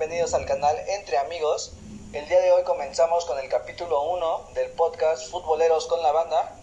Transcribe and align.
Bienvenidos 0.00 0.32
al 0.32 0.46
canal 0.46 0.82
Entre 0.88 1.18
Amigos. 1.18 1.74
El 2.14 2.26
día 2.26 2.40
de 2.40 2.52
hoy 2.52 2.64
comenzamos 2.64 3.26
con 3.26 3.38
el 3.38 3.50
capítulo 3.50 4.02
1 4.04 4.52
del 4.54 4.70
podcast 4.70 5.30
Futboleros 5.30 5.86
con 5.88 6.02
la 6.02 6.10
Banda. 6.10 6.56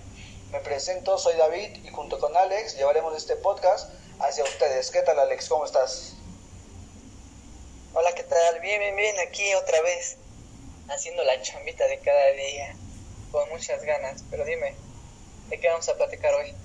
Me 0.51 0.59
presento, 0.59 1.19
soy 1.19 1.37
David 1.37 1.85
y 1.85 1.89
junto 1.89 2.19
con 2.19 2.35
Alex 2.35 2.75
llevaremos 2.77 3.15
este 3.15 3.35
podcast 3.35 3.91
hacia 4.17 4.43
ustedes. 4.43 4.89
¿Qué 4.89 5.03
tal 5.03 5.19
Alex? 5.19 5.49
¿Cómo 5.49 5.65
estás? 5.65 6.13
Hola, 7.93 8.11
¿qué 8.15 8.23
tal? 8.23 8.59
Bien, 8.59 8.79
bien, 8.79 8.95
bien, 8.95 9.15
aquí 9.19 9.53
otra 9.53 9.83
vez, 9.83 10.17
haciendo 10.89 11.23
la 11.23 11.39
chambita 11.39 11.85
de 11.85 11.99
cada 11.99 12.31
día, 12.31 12.75
con 13.31 13.47
muchas 13.49 13.83
ganas. 13.83 14.23
Pero 14.31 14.45
dime, 14.45 14.73
¿de 15.49 15.59
qué 15.59 15.67
vamos 15.67 15.87
a 15.89 15.95
platicar 15.95 16.33
hoy? 16.33 16.55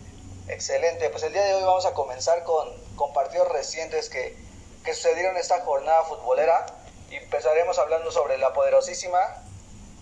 Excelente, 0.48 1.10
pues 1.10 1.22
el 1.22 1.34
día 1.34 1.44
de 1.44 1.52
hoy 1.52 1.64
vamos 1.64 1.84
a 1.84 1.92
comenzar 1.92 2.44
con, 2.44 2.70
con 2.96 3.12
partidos 3.12 3.50
recientes 3.50 4.08
que, 4.08 4.34
que 4.84 4.94
sucedieron 4.94 5.36
esta 5.36 5.60
jornada 5.60 6.02
futbolera 6.04 6.66
y 7.10 7.16
empezaremos 7.16 7.78
hablando 7.78 8.10
sobre 8.10 8.38
la 8.38 8.52
poderosísima 8.52 9.20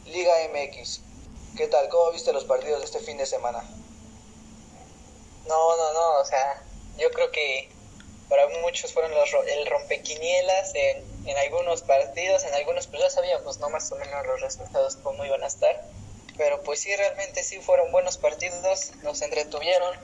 Liga 0.07 0.33
MX. 0.53 1.01
¿Qué 1.57 1.67
tal? 1.67 1.89
¿Cómo 1.89 2.13
viste 2.13 2.33
los 2.33 2.45
partidos 2.45 2.81
de 2.81 2.87
este 2.87 3.01
fin 3.01 3.19
de 3.19 3.27
semana? 3.27 3.63
No, 5.47 5.77
no, 5.77 5.93
no, 5.93 6.21
o 6.21 6.25
sea, 6.25 6.63
yo 6.97 7.11
creo 7.11 7.31
que 7.31 7.69
para 8.29 8.47
muchos 8.63 8.93
fueron 8.93 9.13
los, 9.13 9.29
el 9.49 9.67
rompequinielas 9.67 10.75
en, 10.75 11.05
en 11.27 11.37
algunos 11.37 11.83
partidos, 11.83 12.45
en 12.45 12.55
algunos 12.55 12.87
pues 12.87 13.03
ya 13.03 13.11
sabíamos, 13.11 13.59
¿no? 13.59 13.69
Más 13.69 13.91
o 13.91 13.97
menos 13.97 14.27
los 14.27 14.41
resultados 14.41 14.97
cómo 14.97 15.25
iban 15.25 15.43
a 15.43 15.49
estar. 15.49 15.85
Pero 16.37 16.63
pues 16.63 16.81
sí, 16.81 16.95
realmente 16.95 17.43
sí 17.43 17.59
fueron 17.59 17.91
buenos 17.93 18.17
partidos, 18.17 18.93
nos 19.03 19.21
entretuvieron, 19.21 19.95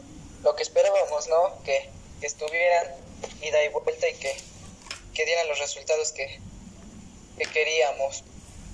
lo 0.43 0.55
que 0.55 0.65
esperábamos, 0.65 1.29
¿no? 1.29 1.63
Que, 1.63 1.89
que 2.21 2.27
estuvieran 2.27 2.95
ida 3.41 3.65
y 3.65 3.69
vuelta 3.69 4.09
y 4.09 4.15
que, 4.15 4.37
que 5.17 5.25
dieran 5.25 5.48
los 5.48 5.59
resultados 5.59 6.12
que, 6.12 6.39
que 7.39 7.47
queríamos. 7.47 8.22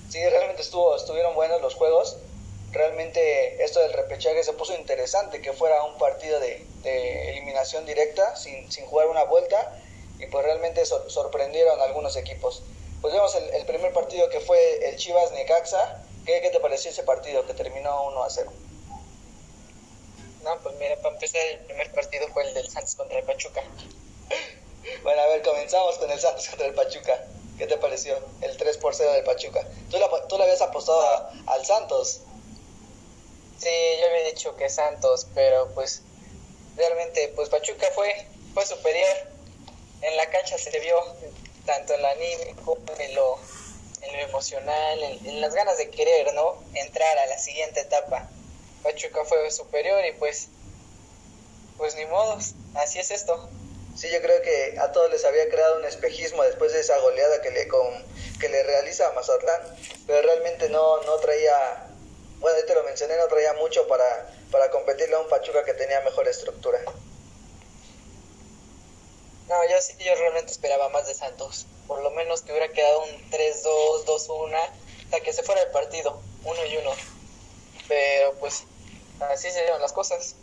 Sí, 0.09 0.19
realmente 0.29 0.61
estuvo, 0.61 0.95
estuvieron 0.95 1.33
buenos 1.35 1.61
los 1.61 1.73
juegos. 1.73 2.17
Realmente 2.73 3.63
esto 3.63 3.79
del 3.79 3.93
repechaje 3.93 4.43
se 4.43 4.51
puso 4.53 4.75
interesante, 4.75 5.41
que 5.41 5.53
fuera 5.53 5.83
un 5.83 5.97
partido 5.97 6.39
de, 6.41 6.65
de 6.83 7.29
eliminación 7.29 7.85
directa, 7.85 8.35
sin, 8.35 8.69
sin, 8.71 8.85
jugar 8.85 9.07
una 9.07 9.23
vuelta, 9.23 9.79
y 10.19 10.25
pues 10.25 10.43
realmente 10.43 10.85
sor, 10.85 11.09
sorprendieron 11.09 11.79
a 11.79 11.85
algunos 11.85 12.17
equipos. 12.17 12.63
Pues 13.01 13.13
vemos 13.13 13.35
el, 13.35 13.65
primer 13.65 13.93
partido 13.93 14.29
que 14.29 14.39
fue 14.41 14.89
el 14.89 14.97
Chivas 14.97 15.31
Necaxa. 15.31 16.03
¿Qué, 16.25 16.41
¿Qué, 16.41 16.49
te 16.49 16.59
pareció 16.59 16.91
ese 16.91 17.03
partido 17.03 17.45
que 17.45 17.53
terminó 17.53 18.07
1 18.07 18.23
a 18.23 18.29
0? 18.29 18.51
No, 20.43 20.57
pues 20.61 20.75
mira, 20.75 20.97
para 20.97 21.13
empezar, 21.15 21.41
el 21.51 21.59
primer 21.59 21.91
partido 21.91 22.27
fue 22.29 22.43
el 22.43 22.53
del 22.53 22.69
Santos 22.69 22.95
contra 22.95 23.19
el 23.19 23.25
Pachuca. 23.25 23.63
Bueno, 25.03 25.21
a 25.21 25.27
ver, 25.27 25.41
comenzamos 25.41 25.97
con 25.97 26.09
el 26.09 26.17
Santos 26.17 26.47
contra 26.47 26.65
el 26.65 26.73
Pachuca. 26.73 27.25
¿Qué 27.57 27.67
te 27.67 27.77
pareció? 27.77 28.17
El 28.39 28.55
3 28.55 28.77
por 28.77 28.95
0 28.95 29.11
del 29.11 29.25
Pachuca. 29.25 29.67
¿Tú, 29.91 29.97
la, 29.97 30.09
tú 30.29 30.37
le 30.37 30.43
habías 30.43 30.61
apostado 30.61 31.29
al 31.45 31.65
Santos? 31.65 32.21
Sí, 33.59 33.69
yo 33.99 34.07
había 34.07 34.29
dicho 34.29 34.55
que 34.55 34.69
Santos, 34.69 35.27
pero 35.35 35.69
pues 35.73 36.03
realmente 36.77 37.33
pues 37.35 37.49
Pachuca 37.49 37.87
fue, 37.93 38.27
fue 38.53 38.65
superior. 38.65 39.17
En 40.01 40.15
la 40.15 40.29
cancha 40.29 40.57
se 40.57 40.79
vio 40.79 40.95
tanto 41.65 41.93
en 41.93 42.01
la 42.01 42.11
anímico, 42.11 42.77
en 42.97 43.15
lo, 43.15 43.39
en 44.03 44.13
lo 44.13 44.19
emocional, 44.19 45.03
en, 45.03 45.27
en, 45.27 45.41
las 45.41 45.53
ganas 45.53 45.77
de 45.77 45.89
querer, 45.89 46.33
¿no? 46.33 46.63
Entrar 46.75 47.17
a 47.17 47.25
la 47.25 47.37
siguiente 47.37 47.81
etapa. 47.81 48.29
Pachuca 48.83 49.25
fue 49.25 49.51
superior 49.51 50.01
y 50.05 50.13
pues, 50.13 50.47
pues 51.77 51.93
ni 51.95 52.05
modos, 52.05 52.53
así 52.75 52.99
es 52.99 53.11
esto. 53.11 53.49
Sí, 53.95 54.09
yo 54.11 54.21
creo 54.21 54.41
que 54.41 54.75
a 54.79 54.91
todos 54.91 55.11
les 55.11 55.23
había 55.23 55.47
creado 55.49 55.77
un 55.77 55.85
espejismo 55.85 56.43
después 56.43 56.73
de 56.73 56.79
esa 56.79 56.97
goleada 56.97 57.41
que 57.41 57.51
le, 57.51 57.67
con, 57.67 57.87
que 58.39 58.49
le 58.49 58.63
realiza 58.63 59.07
a 59.07 59.13
Mazatlán, 59.13 59.61
pero 60.07 60.21
realmente 60.23 60.67
no, 60.69 61.01
no 61.03 61.17
traía, 61.17 61.87
bueno, 62.39 62.59
ya 62.59 62.65
te 62.65 62.73
lo 62.73 62.83
mencioné, 62.83 63.15
no 63.17 63.27
traía 63.27 63.53
mucho 63.53 63.87
para, 63.87 64.27
para 64.51 64.71
competirle 64.71 65.15
a 65.15 65.19
un 65.19 65.29
Pachuca 65.29 65.63
que 65.63 65.75
tenía 65.75 66.01
mejor 66.01 66.27
estructura. 66.27 66.79
No, 69.47 69.69
yo 69.69 69.79
sí, 69.81 69.93
yo 69.99 70.15
realmente 70.15 70.51
esperaba 70.51 70.89
más 70.89 71.05
de 71.05 71.13
Santos, 71.13 71.67
por 71.87 72.01
lo 72.01 72.09
menos 72.11 72.41
que 72.41 72.51
hubiera 72.51 72.69
quedado 72.69 73.03
un 73.03 73.29
3-2, 73.29 74.05
2-1, 74.05 74.57
hasta 75.03 75.19
que 75.19 75.33
se 75.33 75.43
fuera 75.43 75.61
el 75.61 75.69
partido, 75.71 76.19
uno 76.43 76.65
y 76.65 76.77
uno. 76.77 76.91
Pero 77.87 78.33
pues 78.39 78.63
así 79.19 79.51
se 79.51 79.61
dieron 79.61 79.81
las 79.81 79.93
cosas. 79.93 80.35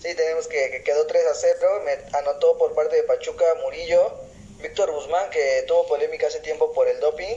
Sí, 0.00 0.14
tenemos 0.14 0.46
que, 0.46 0.70
que, 0.70 0.82
quedó 0.82 1.06
3 1.06 1.26
a 1.26 1.34
0. 1.34 1.82
Me 1.84 2.18
anotó 2.18 2.56
por 2.56 2.74
parte 2.74 2.96
de 2.96 3.02
Pachuca 3.02 3.44
Murillo, 3.62 4.12
Víctor 4.58 4.92
Guzmán, 4.92 5.28
que 5.30 5.64
tuvo 5.66 5.86
polémica 5.86 6.28
hace 6.28 6.38
tiempo 6.40 6.72
por 6.72 6.88
el 6.88 7.00
doping, 7.00 7.36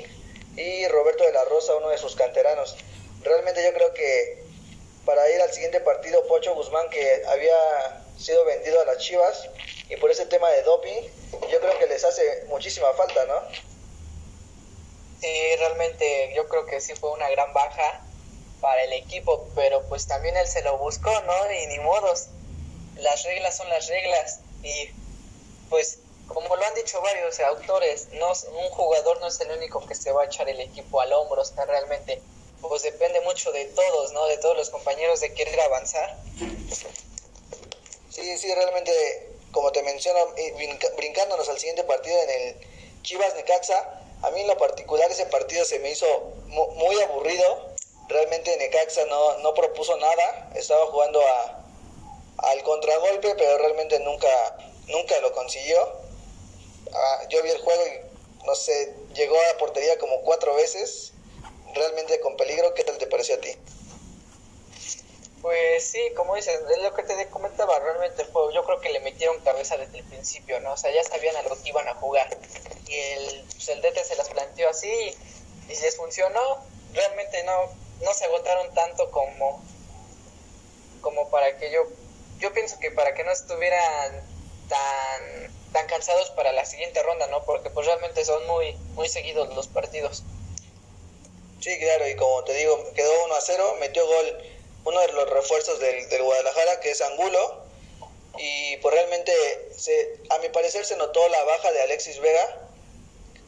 y 0.55 0.87
Roberto 0.87 1.23
de 1.23 1.33
la 1.33 1.43
Rosa, 1.45 1.75
uno 1.75 1.89
de 1.89 1.97
sus 1.97 2.15
canteranos. 2.15 2.77
Realmente 3.23 3.63
yo 3.63 3.73
creo 3.73 3.93
que 3.93 4.43
para 5.05 5.27
ir 5.31 5.41
al 5.41 5.51
siguiente 5.51 5.79
partido, 5.79 6.25
Pocho 6.27 6.53
Guzmán, 6.53 6.87
que 6.91 7.23
había 7.27 8.03
sido 8.17 8.45
vendido 8.45 8.79
a 8.79 8.85
las 8.85 8.99
Chivas, 8.99 9.49
y 9.89 9.95
por 9.97 10.11
ese 10.11 10.27
tema 10.27 10.49
de 10.51 10.61
doping, 10.61 11.01
yo 11.49 11.59
creo 11.59 11.79
que 11.79 11.87
les 11.87 12.03
hace 12.03 12.43
muchísima 12.47 12.93
falta, 12.93 13.25
¿no? 13.25 13.41
Sí, 15.19 15.55
realmente 15.57 16.31
yo 16.35 16.47
creo 16.47 16.65
que 16.65 16.79
sí 16.79 16.93
fue 16.93 17.11
una 17.11 17.29
gran 17.29 17.53
baja 17.53 18.03
para 18.59 18.83
el 18.83 18.93
equipo, 18.93 19.47
pero 19.55 19.81
pues 19.89 20.07
también 20.07 20.37
él 20.37 20.47
se 20.47 20.61
lo 20.61 20.77
buscó, 20.77 21.11
¿no? 21.21 21.51
Y 21.51 21.67
ni 21.67 21.79
modos 21.79 22.29
las 23.01 23.23
reglas 23.23 23.57
son 23.57 23.69
las 23.69 23.87
reglas 23.87 24.39
y 24.63 24.89
pues 25.69 25.99
como 26.27 26.55
lo 26.55 26.65
han 26.65 26.73
dicho 26.75 27.01
varios 27.01 27.39
autores, 27.41 28.07
no, 28.13 28.27
un 28.27 28.69
jugador 28.69 29.19
no 29.19 29.27
es 29.27 29.39
el 29.41 29.51
único 29.51 29.85
que 29.85 29.95
se 29.95 30.11
va 30.11 30.23
a 30.23 30.25
echar 30.25 30.47
el 30.47 30.59
equipo 30.61 31.01
al 31.01 31.11
hombro, 31.13 31.41
o 31.41 31.45
sea, 31.45 31.65
realmente 31.65 32.21
pues 32.61 32.83
depende 32.83 33.19
mucho 33.21 33.51
de 33.51 33.65
todos, 33.65 34.13
¿no? 34.13 34.25
De 34.27 34.37
todos 34.37 34.55
los 34.55 34.69
compañeros 34.69 35.19
de 35.19 35.33
querer 35.33 35.59
avanzar. 35.61 36.15
Sí, 38.09 38.37
sí, 38.37 38.53
realmente, 38.53 38.91
como 39.51 39.71
te 39.71 39.81
menciono, 39.83 40.19
brincándonos 40.95 41.49
al 41.49 41.57
siguiente 41.57 41.83
partido 41.83 42.17
en 42.21 42.29
el 42.29 42.55
Chivas 43.01 43.33
Necaxa, 43.35 44.01
a 44.21 44.29
mí 44.31 44.41
en 44.41 44.47
lo 44.47 44.57
particular 44.57 45.09
ese 45.09 45.25
partido 45.25 45.65
se 45.65 45.79
me 45.79 45.91
hizo 45.91 46.05
muy 46.45 47.01
aburrido, 47.01 47.71
realmente 48.07 48.55
Necaxa 48.57 49.05
no, 49.05 49.39
no 49.39 49.53
propuso 49.53 49.97
nada, 49.97 50.51
estaba 50.55 50.85
jugando 50.87 51.19
a, 51.19 51.60
al 52.43 52.63
contragolpe, 52.63 53.35
pero 53.35 53.57
realmente 53.57 53.99
nunca, 53.99 54.29
nunca 54.87 55.19
lo 55.19 55.33
consiguió. 55.33 55.77
Ah, 56.93 57.23
yo 57.29 57.41
vi 57.43 57.49
el 57.49 57.61
juego 57.61 57.81
y, 57.87 58.45
no 58.45 58.55
sé, 58.55 58.93
llegó 59.13 59.39
a 59.39 59.47
la 59.53 59.57
portería 59.57 59.97
como 59.97 60.21
cuatro 60.21 60.55
veces, 60.55 61.13
realmente 61.73 62.19
con 62.19 62.35
peligro. 62.37 62.73
¿Qué 62.73 62.83
tal 62.83 62.97
te 62.97 63.07
pareció 63.07 63.35
a 63.35 63.41
ti? 63.41 63.55
Pues 65.41 65.83
sí, 65.83 65.99
como 66.15 66.35
dices, 66.35 66.59
es 66.69 66.83
lo 66.83 66.93
que 66.93 67.01
te 67.01 67.27
comentaba, 67.29 67.79
realmente 67.79 68.25
juego, 68.25 68.51
yo 68.51 68.63
creo 68.63 68.79
que 68.79 68.89
le 68.89 68.99
metieron 68.99 69.39
cabeza 69.39 69.75
desde 69.75 69.97
el 69.97 70.03
principio, 70.03 70.59
¿no? 70.59 70.73
O 70.73 70.77
sea, 70.77 70.91
ya 70.93 71.03
sabían 71.03 71.35
a 71.35 71.41
lo 71.41 71.59
que 71.59 71.69
iban 71.69 71.87
a 71.87 71.95
jugar. 71.95 72.27
Y 72.87 72.95
el, 72.95 73.45
pues 73.51 73.69
el 73.69 73.81
DT 73.81 74.03
se 74.03 74.15
las 74.17 74.29
planteó 74.29 74.69
así 74.69 75.15
y 75.67 75.67
les 75.67 75.95
funcionó. 75.97 76.63
Realmente 76.93 77.43
no, 77.43 77.71
no 78.03 78.13
se 78.13 78.25
agotaron 78.25 78.71
tanto 78.75 79.09
como, 79.09 79.63
como 81.01 81.29
para 81.31 81.57
que 81.57 81.71
yo 81.71 81.87
yo 82.41 82.51
pienso 82.53 82.79
que 82.79 82.91
para 82.91 83.13
que 83.13 83.23
no 83.23 83.31
estuvieran 83.31 84.21
tan 84.67 85.61
tan 85.71 85.87
cansados 85.87 86.31
para 86.31 86.51
la 86.51 86.65
siguiente 86.65 87.01
ronda, 87.03 87.27
¿no? 87.27 87.45
Porque 87.45 87.69
pues 87.69 87.85
realmente 87.85 88.25
son 88.25 88.45
muy 88.47 88.73
muy 88.95 89.07
seguidos 89.07 89.55
los 89.55 89.67
partidos. 89.67 90.23
Sí, 91.61 91.77
claro, 91.79 92.07
y 92.07 92.15
como 92.15 92.43
te 92.43 92.53
digo, 92.55 92.91
quedó 92.95 93.25
1 93.25 93.35
a 93.35 93.41
0, 93.41 93.77
metió 93.79 94.05
gol 94.05 94.37
uno 94.83 94.99
de 94.99 95.13
los 95.13 95.29
refuerzos 95.29 95.79
del, 95.79 96.09
del 96.09 96.23
Guadalajara, 96.23 96.79
que 96.79 96.89
es 96.89 97.01
Angulo, 97.01 97.61
y 98.39 98.77
pues 98.77 98.95
realmente, 98.95 99.31
se, 99.77 100.17
a 100.29 100.39
mi 100.39 100.49
parecer, 100.49 100.83
se 100.85 100.97
notó 100.97 101.27
la 101.29 101.43
baja 101.43 101.71
de 101.71 101.83
Alexis 101.83 102.19
Vega, 102.19 102.57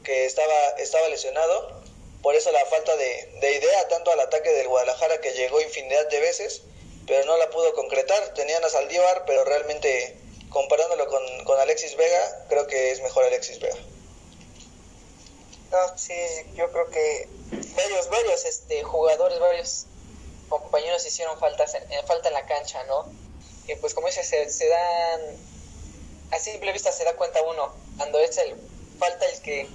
que 0.03 0.25
estaba, 0.25 0.69
estaba 0.77 1.07
lesionado, 1.09 1.81
por 2.21 2.35
eso 2.35 2.51
la 2.51 2.63
falta 2.67 2.95
de, 2.95 3.33
de 3.41 3.55
idea, 3.55 3.87
tanto 3.87 4.11
al 4.11 4.19
ataque 4.19 4.51
del 4.51 4.67
Guadalajara, 4.67 5.19
que 5.19 5.33
llegó 5.33 5.59
infinidad 5.59 6.07
de 6.09 6.19
veces, 6.19 6.61
pero 7.07 7.25
no 7.25 7.37
la 7.37 7.49
pudo 7.49 7.73
concretar. 7.73 8.33
Tenían 8.33 8.63
a 8.63 8.69
Saldívar, 8.69 9.25
pero 9.25 9.43
realmente 9.43 10.17
comparándolo 10.49 11.07
con, 11.07 11.23
con, 11.45 11.59
Alexis 11.59 11.95
Vega, 11.97 12.45
creo 12.47 12.67
que 12.67 12.91
es 12.91 13.01
mejor 13.01 13.23
Alexis 13.23 13.59
Vega. 13.59 13.75
Sí, 15.95 16.13
yo 16.53 16.71
creo 16.71 16.87
que 16.91 17.27
varios, 17.75 18.07
varios 18.09 18.45
este, 18.45 18.83
jugadores, 18.83 19.39
varios 19.39 19.85
compañeros 20.47 21.03
hicieron 21.05 21.39
faltas 21.39 21.73
en, 21.73 21.83
falta 22.05 22.27
en 22.27 22.35
la 22.35 22.45
cancha, 22.45 22.83
¿no? 22.83 23.11
Y 23.67 23.75
pues 23.75 23.95
como 23.95 24.05
dices, 24.05 24.27
se, 24.27 24.47
se, 24.51 24.67
dan, 24.67 25.21
a 26.29 26.37
simple 26.37 26.71
vista 26.73 26.91
se 26.91 27.03
da 27.03 27.15
cuenta 27.15 27.41
uno, 27.41 27.73
cuando 27.97 28.19
es 28.19 28.37
el, 28.37 28.55
falta 28.99 29.25
el 29.25 29.41
que, 29.41 29.67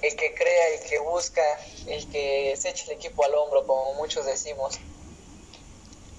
el 0.00 0.16
que 0.16 0.34
crea, 0.34 0.68
el 0.68 0.88
que 0.88 0.98
busca, 1.00 1.42
el 1.86 2.10
que 2.10 2.56
se 2.58 2.70
echa 2.70 2.84
el 2.84 2.92
equipo 2.92 3.22
al 3.22 3.34
hombro, 3.34 3.66
como 3.66 3.92
muchos 3.94 4.24
decimos. 4.24 4.78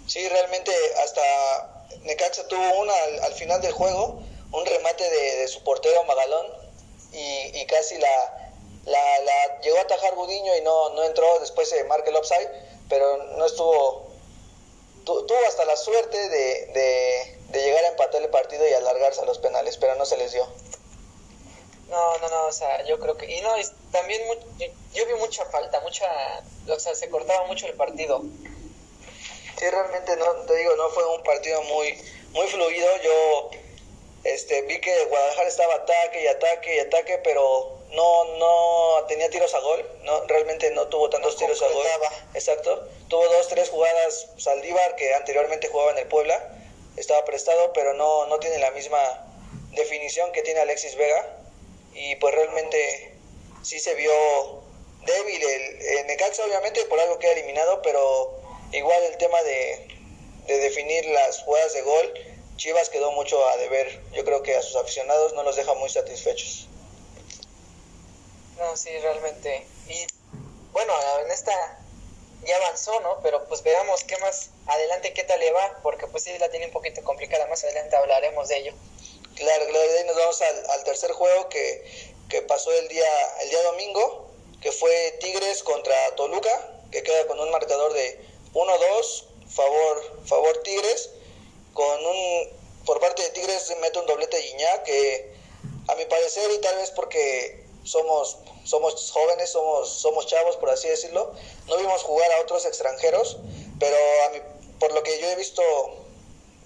Sí, 0.07 0.27
realmente 0.29 0.71
hasta 1.03 1.21
Necaxa 2.01 2.47
tuvo 2.47 2.81
una 2.81 2.93
al, 2.93 3.23
al 3.23 3.33
final 3.33 3.61
del 3.61 3.71
juego, 3.71 4.21
un 4.51 4.65
remate 4.65 5.09
de, 5.09 5.47
su 5.47 5.63
portero 5.63 6.03
Magalón 6.03 6.45
y, 7.11 7.59
y 7.59 7.65
casi 7.65 7.97
la, 7.97 8.51
la, 8.85 9.19
la 9.19 9.61
llegó 9.61 9.77
a 9.77 9.81
atajar 9.81 10.13
Gudiño 10.15 10.55
y 10.57 10.61
no, 10.61 10.89
no 10.91 11.03
entró, 11.03 11.39
después 11.39 11.69
se 11.69 11.83
marca 11.85 12.09
el 12.09 12.15
offside, 12.15 12.49
pero 12.89 13.17
no 13.37 13.45
estuvo, 13.45 14.07
tuvo 15.05 15.37
hasta 15.47 15.65
la 15.65 15.77
suerte 15.77 16.17
de, 16.29 17.37
de, 17.51 17.61
llegar 17.61 17.85
a 17.85 17.89
empatar 17.89 18.21
el 18.21 18.29
partido 18.29 18.67
y 18.67 18.73
alargarse 18.73 19.21
a 19.21 19.25
los 19.25 19.37
penales, 19.37 19.77
pero 19.77 19.95
no 19.95 20.05
se 20.05 20.17
les 20.17 20.33
dio. 20.33 20.47
No, 21.89 22.17
no, 22.17 22.29
no, 22.29 22.45
o 22.47 22.51
sea, 22.51 22.83
yo 22.85 22.99
creo 22.99 23.15
que... 23.15 23.31
Y 23.31 23.41
no, 23.41 23.51
también 23.91 24.21
yo 24.93 25.05
vi 25.05 25.13
mucha 25.19 25.45
falta, 25.45 25.79
mucha... 25.81 26.07
O 26.67 26.79
sea, 26.79 26.95
se 26.95 27.07
cortaba 27.09 27.45
mucho 27.45 27.67
el 27.67 27.75
partido. 27.75 28.23
Sí, 29.57 29.69
realmente, 29.69 30.15
no, 30.17 30.33
te 30.45 30.55
digo, 30.55 30.75
no 30.75 30.89
fue 30.89 31.05
un 31.15 31.23
partido 31.23 31.61
muy, 31.63 31.97
muy 32.31 32.47
fluido. 32.47 32.89
Yo 33.01 33.51
este, 34.23 34.61
vi 34.63 34.79
que 34.79 35.05
Guadalajara 35.05 35.47
estaba 35.47 35.75
ataque 35.75 36.23
y 36.23 36.27
ataque 36.27 36.75
y 36.75 36.79
ataque, 36.79 37.19
pero 37.23 37.79
no, 37.91 38.25
no 38.37 39.05
tenía 39.07 39.29
tiros 39.29 39.53
a 39.53 39.59
gol. 39.59 39.89
No, 40.03 40.25
realmente 40.27 40.71
no 40.71 40.87
tuvo 40.87 41.09
tantos 41.09 41.37
tiros 41.37 41.61
a 41.61 41.67
gol. 41.69 41.85
Exacto. 42.33 42.87
Tuvo 43.07 43.25
dos, 43.27 43.47
tres 43.47 43.69
jugadas 43.69 44.29
Saldívar, 44.37 44.95
que 44.95 45.13
anteriormente 45.13 45.67
jugaba 45.67 45.91
en 45.91 45.99
el 45.99 46.07
Puebla. 46.07 46.57
Estaba 46.97 47.25
prestado, 47.25 47.73
pero 47.73 47.93
no, 47.93 48.25
no 48.27 48.39
tiene 48.39 48.59
la 48.59 48.71
misma 48.71 48.99
definición 49.75 50.31
que 50.31 50.41
tiene 50.41 50.61
Alexis 50.61 50.95
Vega 50.95 51.37
y 51.93 52.15
pues 52.17 52.33
realmente 52.33 53.15
sí 53.63 53.79
se 53.79 53.93
vio 53.95 54.11
débil 55.05 55.41
el, 55.43 55.81
el 55.81 56.07
Necaxa 56.07 56.45
obviamente 56.45 56.83
por 56.85 56.99
algo 56.99 57.19
que 57.19 57.27
ha 57.27 57.31
eliminado 57.33 57.81
pero 57.81 58.42
igual 58.73 59.03
el 59.03 59.17
tema 59.17 59.41
de, 59.43 59.87
de 60.47 60.57
definir 60.59 61.05
las 61.05 61.39
jugadas 61.43 61.73
de 61.73 61.81
gol 61.81 62.13
Chivas 62.57 62.89
quedó 62.89 63.11
mucho 63.13 63.47
a 63.49 63.57
deber 63.57 64.01
yo 64.13 64.23
creo 64.23 64.43
que 64.43 64.55
a 64.55 64.61
sus 64.61 64.75
aficionados 64.75 65.33
no 65.33 65.43
los 65.43 65.55
deja 65.55 65.73
muy 65.75 65.89
satisfechos 65.89 66.67
no 68.57 68.75
sí 68.75 68.89
realmente 68.99 69.65
y 69.87 70.05
bueno 70.71 70.93
en 71.23 71.31
esta 71.31 71.79
ya 72.45 72.57
avanzó, 72.57 72.99
¿no? 73.01 73.19
Pero 73.23 73.45
pues 73.47 73.63
veamos 73.63 74.03
qué 74.03 74.17
más 74.17 74.49
adelante, 74.67 75.13
qué 75.13 75.23
tal 75.23 75.39
le 75.39 75.51
va, 75.51 75.79
porque 75.81 76.07
pues 76.07 76.23
sí 76.23 76.37
la 76.39 76.49
tiene 76.49 76.67
un 76.67 76.71
poquito 76.71 77.03
complicada, 77.03 77.47
más 77.47 77.63
adelante 77.63 77.95
hablaremos 77.95 78.47
de 78.49 78.57
ello. 78.57 78.73
Claro, 79.35 79.65
claro, 79.65 79.85
y 79.85 79.97
ahí 79.97 80.05
nos 80.05 80.15
vamos 80.15 80.41
al, 80.41 80.83
tercer 80.83 81.11
juego 81.11 81.49
que, 81.49 81.83
pasó 82.47 82.71
el 82.71 82.87
día, 82.87 83.05
el 83.41 83.49
día 83.49 83.61
domingo, 83.63 84.27
que 84.61 84.71
fue 84.71 85.17
Tigres 85.19 85.61
contra 85.63 85.95
Toluca, 86.15 86.49
que 86.91 87.03
queda 87.03 87.27
con 87.27 87.39
un 87.39 87.51
marcador 87.51 87.93
de 87.93 88.19
1-2, 88.53 89.23
favor, 89.47 90.25
favor 90.25 90.57
Tigres, 90.63 91.09
con 91.73 92.05
un, 92.05 92.49
por 92.85 92.99
parte 92.99 93.23
de 93.23 93.29
Tigres 93.29 93.73
mete 93.81 93.99
un 93.99 94.05
doblete 94.05 94.37
de 94.37 94.83
que 94.85 95.33
a 95.87 95.95
mi 95.95 96.05
parecer, 96.05 96.49
y 96.51 96.59
tal 96.59 96.75
vez 96.77 96.91
porque 96.91 97.65
somos, 97.83 98.37
somos 98.63 99.11
jóvenes, 99.11 99.49
somos, 99.49 99.89
somos 99.89 100.27
chavos, 100.27 100.55
por 100.57 100.69
así 100.69 100.87
decirlo, 100.87 101.33
no 101.67 101.77
vimos 101.77 102.03
jugar 102.03 102.31
a 102.33 102.41
otros 102.41 102.65
extranjeros, 102.65 103.37
pero 103.79 103.97
a 104.25 104.29
mi, 104.29 104.39
por 104.79 104.93
lo 104.93 105.03
que 105.03 105.19
yo 105.19 105.29
he 105.29 105.35
visto, 105.35 105.61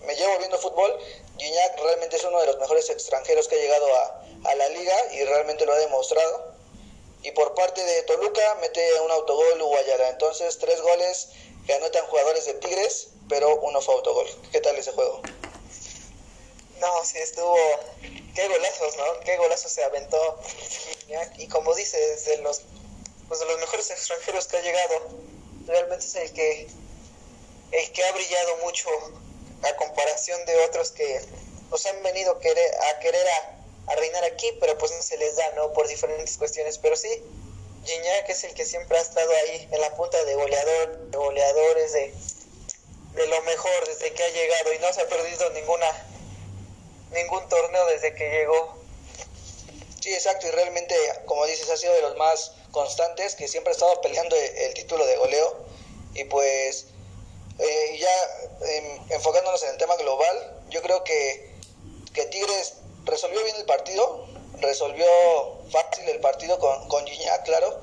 me 0.05 0.15
llevo 0.15 0.37
viendo 0.37 0.57
fútbol, 0.57 0.99
Gignac 1.37 1.79
realmente 1.81 2.15
es 2.15 2.23
uno 2.23 2.39
de 2.39 2.47
los 2.47 2.57
mejores 2.57 2.89
extranjeros 2.89 3.47
que 3.47 3.55
ha 3.55 3.59
llegado 3.59 3.87
a, 3.95 4.55
la 4.55 4.69
liga 4.69 4.95
y 5.13 5.23
realmente 5.23 5.65
lo 5.65 5.73
ha 5.73 5.77
demostrado. 5.77 6.53
Y 7.21 7.31
por 7.31 7.53
parte 7.53 7.83
de 7.83 8.03
Toluca 8.03 8.55
mete 8.61 8.81
un 9.01 9.11
autogol 9.11 9.61
Uguayara. 9.61 10.09
Entonces, 10.09 10.57
tres 10.57 10.81
goles 10.81 11.29
que 11.67 11.73
anotan 11.73 12.05
jugadores 12.07 12.45
de 12.45 12.53
Tigres, 12.55 13.09
pero 13.27 13.59
uno 13.59 13.81
fue 13.81 13.93
autogol. 13.95 14.25
¿Qué 14.53 14.61
tal 14.61 14.77
ese 14.77 14.93
juego? 14.93 15.21
No, 16.79 17.03
sí 17.03 17.17
estuvo. 17.17 17.57
Qué 18.33 18.47
golazos, 18.47 18.95
¿no? 18.97 19.19
Qué 19.25 19.35
golazos 19.37 19.71
se 19.71 19.83
aventó 19.83 20.39
Y 21.37 21.47
como 21.47 21.75
dices, 21.75 22.25
de 22.25 22.37
los, 22.37 22.61
pues 23.27 23.39
de 23.41 23.45
los 23.47 23.59
mejores 23.59 23.91
extranjeros 23.91 24.47
que 24.47 24.57
ha 24.57 24.61
llegado, 24.61 25.09
realmente 25.65 26.05
es 26.05 26.15
el 26.15 26.31
que, 26.31 26.67
el 27.71 27.91
que 27.91 28.05
ha 28.05 28.11
brillado 28.13 28.57
mucho 28.57 28.89
a 29.63 29.75
comparación 29.75 30.45
de 30.45 30.55
otros 30.65 30.91
que 30.91 31.21
nos 31.69 31.85
han 31.85 32.01
venido 32.01 32.31
a, 32.33 32.39
querer 32.39 33.27
a, 33.87 33.95
reinar 33.95 34.23
aquí, 34.23 34.47
pero 34.61 34.77
pues 34.77 34.91
no 34.91 35.01
se 35.01 35.17
les 35.17 35.35
da, 35.35 35.51
¿no? 35.55 35.73
Por 35.73 35.87
diferentes 35.87 36.37
cuestiones. 36.37 36.77
Pero 36.77 36.95
sí, 36.95 37.09
Gignac 37.87 38.29
es 38.29 38.43
el 38.43 38.53
que 38.53 38.65
siempre 38.65 38.97
ha 38.97 39.01
estado 39.01 39.31
ahí 39.31 39.69
en 39.71 39.79
la 39.79 39.95
punta 39.95 40.21
de 40.25 40.35
goleador, 40.35 41.09
de 41.09 41.17
goleadores, 41.17 41.93
de, 41.93 42.13
de 43.13 43.27
lo 43.27 43.41
mejor 43.43 43.87
desde 43.87 44.13
que 44.13 44.23
ha 44.23 44.29
llegado 44.29 44.73
y 44.73 44.79
no 44.79 44.91
se 44.91 45.01
ha 45.01 45.07
perdido 45.07 45.49
ninguna 45.51 45.87
ningún 47.11 47.47
torneo 47.47 47.85
desde 47.87 48.13
que 48.13 48.29
llegó. 48.29 48.77
Sí, 50.01 50.13
exacto, 50.13 50.47
y 50.47 50.51
realmente, 50.51 50.95
como 51.25 51.45
dices, 51.45 51.69
ha 51.69 51.77
sido 51.77 51.93
de 51.93 52.01
los 52.01 52.17
más 52.17 52.51
constantes, 52.71 53.35
que 53.35 53.47
siempre 53.47 53.71
ha 53.71 53.73
estado 53.73 54.01
peleando 54.01 54.35
el 54.35 54.73
título 54.73 55.05
de 55.05 55.17
goleo. 55.17 55.65
Y 56.13 56.25
pues 56.25 56.87
eh, 57.59 57.97
ya 57.99 58.67
em, 58.67 59.11
enfocándonos 59.11 59.63
en 59.63 59.69
el 59.69 59.77
tema 59.77 59.95
global, 59.95 60.61
yo 60.69 60.81
creo 60.81 61.03
que, 61.03 61.55
que 62.13 62.25
Tigres 62.25 62.75
resolvió 63.05 63.43
bien 63.43 63.55
el 63.55 63.65
partido, 63.65 64.27
resolvió 64.59 65.05
fácil 65.71 66.07
el 66.09 66.19
partido 66.19 66.59
con, 66.59 66.87
con 66.87 67.05
Gignac, 67.05 67.43
claro, 67.43 67.79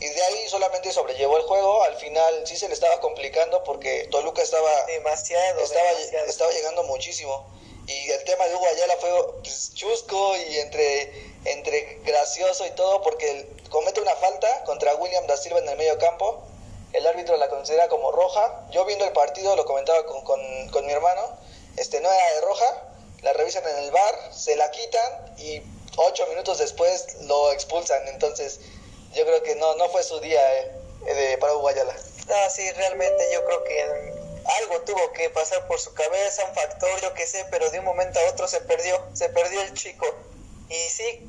y 0.00 0.08
de 0.08 0.22
ahí 0.22 0.48
solamente 0.48 0.92
sobrellevó 0.92 1.36
el 1.36 1.44
juego. 1.44 1.82
Al 1.84 1.96
final 1.96 2.46
sí 2.46 2.56
se 2.56 2.68
le 2.68 2.74
estaba 2.74 3.00
complicando 3.00 3.62
porque 3.64 4.08
Toluca 4.10 4.42
estaba 4.42 4.86
demasiado, 4.86 5.60
estaba, 5.60 5.90
estaba 6.26 6.50
llegando 6.52 6.82
muchísimo. 6.84 7.46
Y 7.86 8.10
el 8.10 8.24
tema 8.24 8.46
de 8.46 8.54
Hugo 8.54 8.66
Ayala 8.66 8.96
fue 8.96 9.10
pues, 9.40 9.74
chusco 9.74 10.36
y 10.36 10.58
entre, 10.58 11.12
entre 11.44 11.98
gracioso 12.04 12.66
y 12.66 12.70
todo 12.70 13.02
porque 13.02 13.48
comete 13.70 14.00
una 14.00 14.14
falta 14.16 14.64
contra 14.64 14.94
William 14.94 15.26
da 15.26 15.36
Silva 15.36 15.58
en 15.58 15.68
el 15.68 15.76
medio 15.76 15.98
campo 15.98 16.44
el 16.92 17.06
árbitro 17.06 17.36
la 17.36 17.48
considera 17.48 17.88
como 17.88 18.12
roja. 18.12 18.66
Yo 18.70 18.84
viendo 18.84 19.04
el 19.04 19.12
partido, 19.12 19.56
lo 19.56 19.64
comentaba 19.64 20.04
con, 20.06 20.22
con, 20.22 20.86
mi 20.86 20.92
hermano, 20.92 21.36
este 21.76 22.00
no 22.00 22.10
era 22.10 22.34
de 22.34 22.40
roja, 22.42 22.82
la 23.22 23.32
revisan 23.32 23.66
en 23.66 23.84
el 23.84 23.90
bar, 23.90 24.14
se 24.32 24.56
la 24.56 24.70
quitan 24.70 25.34
y 25.38 25.60
ocho 25.96 26.26
minutos 26.26 26.58
después 26.58 27.06
lo 27.22 27.52
expulsan. 27.52 28.06
Entonces, 28.08 28.60
yo 29.14 29.24
creo 29.24 29.42
que 29.42 29.54
no, 29.56 29.74
no 29.76 29.88
fue 29.90 30.02
su 30.02 30.20
día 30.20 30.40
eh, 30.60 30.72
de, 31.06 31.38
para 31.38 31.52
Guayala. 31.54 31.94
No, 32.28 32.50
sí, 32.50 32.70
realmente 32.72 33.28
yo 33.32 33.44
creo 33.44 33.64
que 33.64 33.82
algo 34.60 34.80
tuvo 34.82 35.12
que 35.12 35.30
pasar 35.30 35.66
por 35.66 35.78
su 35.78 35.92
cabeza, 35.94 36.44
un 36.44 36.54
factor, 36.54 37.00
yo 37.00 37.12
qué 37.14 37.26
sé, 37.26 37.44
pero 37.50 37.70
de 37.70 37.78
un 37.78 37.84
momento 37.84 38.18
a 38.20 38.30
otro 38.30 38.48
se 38.48 38.60
perdió, 38.60 39.00
se 39.12 39.28
perdió 39.28 39.60
el 39.62 39.72
chico. 39.74 40.06
Y 40.68 40.88
sí, 40.88 41.28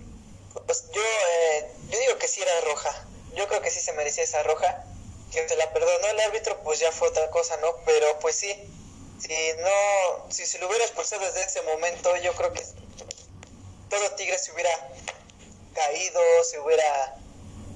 pues 0.65 0.85
yo, 0.91 1.01
eh, 1.01 1.71
yo 1.89 1.99
digo 1.99 2.17
que 2.17 2.27
sí 2.27 2.41
era 2.41 2.61
roja, 2.61 3.05
yo 3.35 3.47
creo 3.47 3.61
que 3.61 3.71
sí 3.71 3.79
se 3.79 3.93
merecía 3.93 4.23
esa 4.23 4.43
roja 4.43 4.85
quien 5.31 5.49
se 5.49 5.55
la 5.55 5.73
perdonó 5.73 6.07
el 6.07 6.19
árbitro, 6.19 6.61
pues 6.63 6.79
ya 6.79 6.91
fue 6.91 7.09
otra 7.09 7.29
cosa, 7.31 7.57
¿no? 7.57 7.75
Pero 7.85 8.19
pues 8.19 8.35
sí, 8.35 8.53
si 9.19 9.33
no, 9.59 10.31
si 10.31 10.45
se 10.45 10.59
lo 10.59 10.67
hubiera 10.67 10.85
expulsado 10.85 11.25
desde 11.25 11.43
ese 11.43 11.61
momento, 11.63 12.15
yo 12.17 12.33
creo 12.33 12.53
que 12.53 12.63
todo 13.93 14.15
Tigre 14.15 14.39
se 14.39 14.51
hubiera 14.51 14.71
caído, 15.75 16.21
se 16.43 16.59
hubiera, 16.59 17.15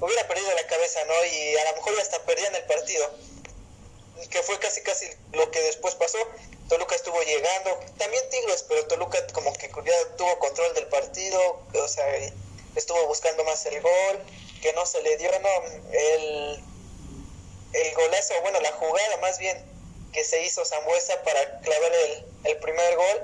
hubiera 0.01 0.27
perdido 0.27 0.51
la 0.55 0.65
cabeza, 0.65 1.03
¿no? 1.05 1.13
Y 1.25 1.57
a 1.57 1.71
lo 1.71 1.77
mejor 1.77 1.95
ya 1.95 2.01
hasta 2.01 2.24
perdían 2.24 2.55
el 2.55 2.63
partido. 2.63 3.12
Que 4.31 4.41
fue 4.41 4.57
casi 4.57 4.81
casi 4.81 5.07
lo 5.33 5.51
que 5.51 5.62
después 5.62 5.93
pasó. 5.95 6.17
Toluca 6.69 6.95
estuvo 6.95 7.21
llegando, 7.21 7.79
también 7.97 8.24
Tigres, 8.29 8.65
pero 8.67 8.86
Toluca 8.88 9.25
como 9.27 9.53
que 9.53 9.69
ya 9.69 10.15
tuvo 10.17 10.38
control 10.39 10.74
del 10.74 10.88
partido, 10.88 11.39
o 11.74 11.88
sea, 11.88 12.05
estuvo 12.75 13.07
buscando 13.07 13.43
más 13.45 13.65
el 13.67 13.79
gol, 13.79 14.19
que 14.62 14.74
no 14.74 14.86
se 14.86 15.01
le 15.01 15.15
dio, 15.17 15.31
no, 15.39 15.50
el 15.91 16.63
el 17.74 17.93
golazo, 17.93 18.33
bueno, 18.41 18.59
la 18.62 18.71
jugada 18.71 19.17
más 19.17 19.38
bien 19.38 19.57
que 20.12 20.24
se 20.24 20.43
hizo 20.43 20.65
Zambuesa 20.65 21.21
para 21.24 21.59
clavar 21.62 21.91
el, 21.93 22.25
el 22.45 22.57
primer 22.57 22.95
gol, 22.95 23.24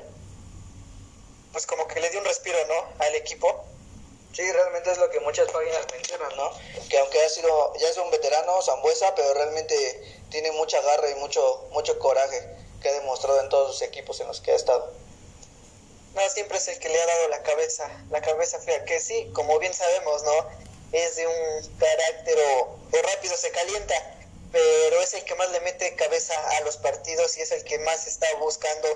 pues 1.54 1.68
como 1.68 1.88
que 1.88 2.02
le 2.02 2.10
dio 2.10 2.20
un 2.20 2.26
respiro, 2.26 2.58
¿no? 2.68 3.06
Al 3.06 3.16
equipo. 3.16 3.64
Sí, 4.34 4.52
realmente 4.52 4.92
es 4.92 4.98
lo 4.98 5.10
que 5.12 5.20
muchas 5.20 5.50
páginas 5.52 5.86
mencionan, 5.92 6.36
¿no? 6.36 6.52
Que 6.90 6.98
aunque 6.98 7.24
ha 7.24 7.30
sido, 7.30 7.74
ya 7.76 7.88
es 7.88 7.98
un 7.98 8.10
veterano, 8.10 8.60
Zambuesa, 8.64 9.14
pero 9.14 9.32
realmente 9.36 10.20
tiene 10.32 10.52
mucha 10.54 10.82
garra 10.82 11.08
y 11.12 11.16
mucho, 11.16 11.68
mucho 11.72 12.00
coraje 12.00 12.42
que 12.82 12.90
ha 12.90 12.94
demostrado 12.94 13.40
en 13.42 13.50
todos 13.50 13.68
los 13.68 13.82
equipos 13.84 14.20
en 14.20 14.28
los 14.28 14.42
que 14.42 14.52
ha 14.52 14.56
estado. 14.56 14.92
No, 16.16 16.30
siempre 16.30 16.58
es 16.58 16.68
el 16.68 16.80
que 16.80 16.90
le 16.90 17.00
ha 17.00 17.06
dado 17.06 17.28
la 17.30 17.44
cabeza, 17.44 17.88
la 18.10 18.22
cabeza 18.22 18.60
fría, 18.60 18.84
que 18.86 19.00
sí, 19.00 19.30
como 19.36 19.60
bien 19.60 19.74
sabemos, 19.74 20.24
¿no? 20.24 20.50
Es 20.92 21.16
de 21.16 21.28
un 21.28 21.78
carácter 21.78 22.38
o 22.58 22.80
rápido 23.04 23.38
se 23.38 23.52
calienta, 23.52 23.94
pero 24.52 25.02
es 25.02 25.14
el 25.14 25.24
que 25.26 25.36
más 25.36 25.50
le 25.52 25.60
mete 25.62 25.96
cabeza 25.96 26.34
a 26.58 26.62
los 26.62 26.78
partidos 26.78 27.38
y 27.38 27.42
es 27.42 27.52
el 27.52 27.64
que 27.64 27.78
más 27.80 28.08
está 28.08 28.28
buscando 28.36 28.90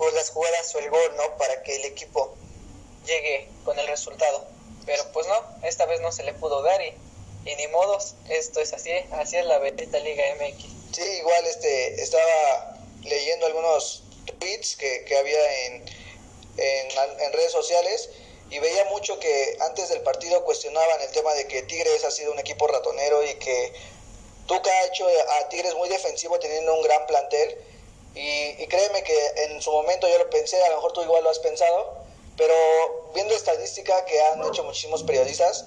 pues 0.00 0.14
las 0.14 0.30
jugadas 0.30 0.74
o 0.74 0.78
el 0.78 0.88
gol, 0.88 1.16
¿no? 1.18 1.36
Para 1.36 1.62
que 1.62 1.76
el 1.76 1.84
equipo 1.84 2.34
llegue 3.04 3.46
con 3.66 3.78
el 3.78 3.86
resultado. 3.86 4.46
Pero 4.86 5.04
pues 5.12 5.26
no, 5.26 5.34
esta 5.62 5.84
vez 5.84 6.00
no 6.00 6.10
se 6.10 6.22
le 6.22 6.32
pudo 6.32 6.62
dar 6.62 6.80
y, 6.80 6.94
ni 7.44 7.66
modos, 7.68 8.14
esto 8.30 8.60
es 8.60 8.72
así, 8.72 8.90
así 9.12 9.36
es 9.36 9.44
la 9.44 9.58
bendita 9.58 9.98
Liga 9.98 10.24
MX. 10.36 10.96
Sí, 10.96 11.02
igual 11.02 11.46
este 11.46 12.02
estaba 12.02 12.78
leyendo 13.02 13.44
algunos 13.44 14.04
tweets 14.38 14.74
que, 14.76 15.04
que 15.04 15.18
había 15.18 15.66
en, 15.66 15.84
en, 16.56 16.88
en 17.20 17.32
redes 17.34 17.52
sociales 17.52 18.08
y 18.48 18.58
veía 18.58 18.86
mucho 18.86 19.18
que 19.20 19.58
antes 19.60 19.90
del 19.90 20.00
partido 20.00 20.42
cuestionaban 20.46 21.02
el 21.02 21.10
tema 21.10 21.34
de 21.34 21.46
que 21.46 21.62
Tigres 21.64 22.04
ha 22.04 22.10
sido 22.10 22.32
un 22.32 22.38
equipo 22.38 22.66
ratonero 22.66 23.22
y 23.22 23.34
que 23.34 23.74
Tuca 24.46 24.70
ha 24.70 24.86
hecho 24.86 25.06
a 25.40 25.48
Tigres 25.50 25.74
muy 25.74 25.90
defensivo 25.90 26.38
teniendo 26.38 26.74
un 26.74 26.82
gran 26.82 27.06
plantel 27.06 27.58
y, 28.14 28.66
créeme 28.66 29.02
que 29.02 29.26
en 29.44 29.62
su 29.62 29.70
momento 29.70 30.08
yo 30.08 30.18
lo 30.18 30.30
pensé, 30.30 30.62
a 30.62 30.70
lo 30.70 30.76
mejor 30.76 30.92
tú 30.92 31.02
igual 31.02 31.22
lo 31.22 31.30
has 31.30 31.38
pensado, 31.38 31.98
pero 32.36 32.54
viendo 33.14 33.34
estadística 33.34 34.04
que 34.04 34.20
han 34.20 34.44
hecho 34.46 34.64
muchísimos 34.64 35.02
periodistas, 35.02 35.66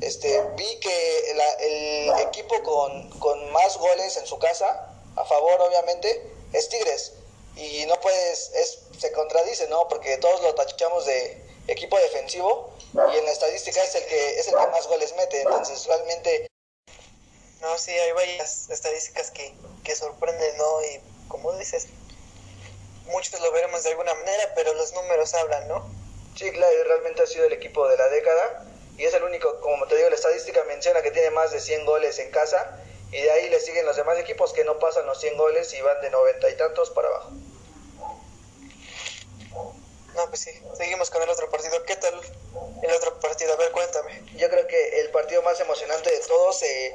este, 0.00 0.42
vi 0.56 0.80
que 0.80 1.30
el 1.30 2.20
equipo 2.28 2.62
con, 2.62 3.10
con 3.20 3.52
más 3.52 3.76
goles 3.78 4.16
en 4.16 4.26
su 4.26 4.38
casa, 4.38 4.90
a 5.16 5.24
favor 5.24 5.60
obviamente, 5.60 6.30
es 6.52 6.68
Tigres. 6.68 7.12
Y 7.56 7.86
no 7.86 7.94
puedes, 8.00 8.50
es, 8.54 8.80
se 8.98 9.12
contradice, 9.12 9.68
¿no? 9.68 9.86
Porque 9.88 10.16
todos 10.16 10.42
lo 10.42 10.54
tachamos 10.54 11.06
de 11.06 11.40
equipo 11.68 11.96
defensivo 11.98 12.70
y 12.94 13.18
en 13.18 13.24
la 13.24 13.30
estadística 13.30 13.82
es 13.82 13.94
el 13.94 14.04
que 14.06 14.38
es 14.38 14.48
el 14.48 14.54
que 14.56 14.66
más 14.66 14.86
goles 14.86 15.14
mete, 15.16 15.40
entonces 15.40 15.86
realmente 15.86 16.48
no, 17.60 17.78
sí, 17.78 17.92
hay 17.92 18.12
varias 18.12 18.68
estadísticas 18.68 19.30
que, 19.30 19.54
que 19.82 19.96
sorprenden, 19.96 20.56
¿no? 20.58 20.82
Y 20.82 21.00
como 21.28 21.52
dices, 21.54 21.88
muchos 23.06 23.40
lo 23.40 23.52
veremos 23.52 23.82
de 23.82 23.90
alguna 23.90 24.14
manera, 24.14 24.52
pero 24.54 24.74
los 24.74 24.92
números 24.92 25.34
hablan, 25.34 25.68
¿no? 25.68 25.90
Sí, 26.36 26.50
claro, 26.50 26.84
realmente 26.84 27.22
ha 27.22 27.26
sido 27.26 27.44
el 27.46 27.52
equipo 27.52 27.86
de 27.88 27.96
la 27.96 28.08
década 28.08 28.66
y 28.96 29.04
es 29.04 29.14
el 29.14 29.22
único, 29.22 29.60
como 29.60 29.86
te 29.86 29.96
digo, 29.96 30.08
la 30.08 30.16
estadística 30.16 30.62
menciona 30.64 31.02
que 31.02 31.10
tiene 31.10 31.30
más 31.30 31.52
de 31.52 31.60
100 31.60 31.84
goles 31.86 32.18
en 32.18 32.30
casa 32.30 32.80
y 33.12 33.20
de 33.20 33.30
ahí 33.30 33.48
le 33.48 33.60
siguen 33.60 33.86
los 33.86 33.96
demás 33.96 34.18
equipos 34.18 34.52
que 34.52 34.64
no 34.64 34.78
pasan 34.78 35.06
los 35.06 35.20
100 35.20 35.36
goles 35.36 35.72
y 35.74 35.80
van 35.80 36.00
de 36.00 36.10
90 36.10 36.50
y 36.50 36.56
tantos 36.56 36.90
para 36.90 37.08
abajo. 37.08 37.30
No, 40.14 40.28
pues 40.28 40.40
sí, 40.40 40.50
seguimos 40.76 41.10
con 41.10 41.22
el 41.22 41.28
otro 41.28 41.50
partido. 41.50 41.82
¿Qué 41.84 41.96
tal 41.96 42.14
el 42.82 42.90
otro 42.92 43.18
partido? 43.18 43.52
A 43.52 43.56
ver, 43.56 43.72
cuéntame. 43.72 44.22
Yo 44.36 44.48
creo 44.48 44.66
que 44.66 45.00
el 45.00 45.10
partido 45.10 45.42
más 45.42 45.58
emocionante 45.60 46.10
de 46.10 46.18
todos, 46.20 46.62
eh, 46.62 46.94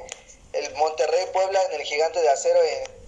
el 0.54 0.74
Monterrey 0.74 1.26
Puebla 1.32 1.60
en 1.70 1.80
el 1.80 1.82
Gigante 1.82 2.20
de 2.20 2.28
Acero 2.30 2.62
en, 2.62 2.99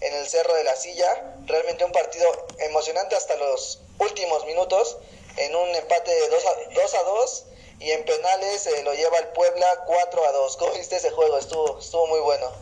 el 0.00 0.28
Cerro 0.28 0.54
de 0.54 0.64
la 0.64 0.76
Silla. 0.76 1.34
Realmente 1.46 1.84
un 1.84 1.92
partido 1.92 2.46
emocionante 2.58 3.16
hasta 3.16 3.36
los 3.36 3.80
últimos 3.98 4.46
minutos, 4.46 4.98
en 5.36 5.54
un 5.54 5.68
empate 5.74 6.10
de 6.10 6.28
2 6.28 6.46
a 6.46 6.54
2. 6.74 6.94
A 6.94 7.02
2 7.02 7.44
y 7.80 7.90
en 7.92 8.04
penales 8.04 8.66
eh, 8.66 8.82
lo 8.82 8.92
lleva 8.92 9.18
el 9.18 9.28
Puebla 9.28 9.66
4 9.86 10.24
a 10.24 10.32
2. 10.32 10.56
¿Cómo 10.58 10.72
viste 10.72 10.96
ese 10.96 11.10
juego? 11.10 11.38
Estuvo, 11.38 11.78
estuvo 11.78 12.06
muy 12.08 12.20
bueno. 12.20 12.52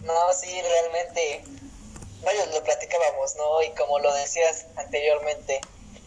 No, 0.00 0.32
sí, 0.32 0.60
realmente, 0.62 1.44
vaya, 2.22 2.46
lo 2.46 2.62
platicábamos, 2.64 3.36
¿no? 3.36 3.62
Y 3.62 3.70
como 3.72 3.98
lo 3.98 4.12
decías 4.14 4.66
anteriormente, 4.76 5.60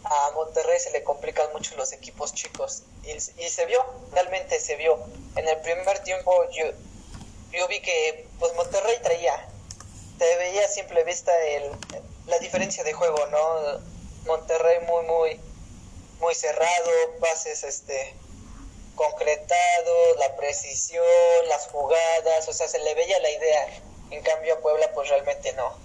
a 0.04 0.30
Monterrey 0.32 0.80
se 0.80 0.90
le 0.90 1.04
complican 1.04 1.52
mucho 1.52 1.76
los 1.76 1.92
equipos 1.92 2.34
chicos. 2.34 2.82
Y, 3.04 3.12
y 3.12 3.48
se 3.48 3.66
vio, 3.66 3.84
realmente 4.12 4.58
se 4.58 4.74
vio. 4.74 4.98
En 5.36 5.46
el 5.46 5.58
primer 5.58 6.00
tiempo 6.00 6.44
yo, 6.50 6.64
yo 7.52 7.68
vi 7.68 7.80
que 7.80 8.26
pues 8.40 8.52
Monterrey 8.54 8.98
traía, 9.02 9.48
te 10.18 10.36
veía 10.36 10.64
a 10.64 10.68
simple 10.68 11.04
vista 11.04 11.32
el, 11.46 11.70
la 12.26 12.38
diferencia 12.38 12.84
de 12.84 12.92
juego, 12.92 13.26
¿no? 13.26 13.80
Monterrey 14.26 14.80
muy, 14.86 15.04
muy, 15.06 15.40
muy 16.20 16.34
cerrado, 16.34 16.90
pases 17.20 17.64
este 17.64 18.14
concretados, 18.94 20.16
la 20.18 20.34
precisión, 20.36 21.04
las 21.48 21.68
jugadas, 21.68 22.48
o 22.48 22.52
sea, 22.52 22.66
se 22.66 22.80
le 22.80 22.94
veía 22.94 23.18
la 23.20 23.30
idea. 23.30 23.66
En 24.10 24.22
cambio 24.22 24.54
a 24.54 24.60
Puebla 24.60 24.90
pues 24.92 25.08
realmente 25.08 25.52
no. 25.52 25.78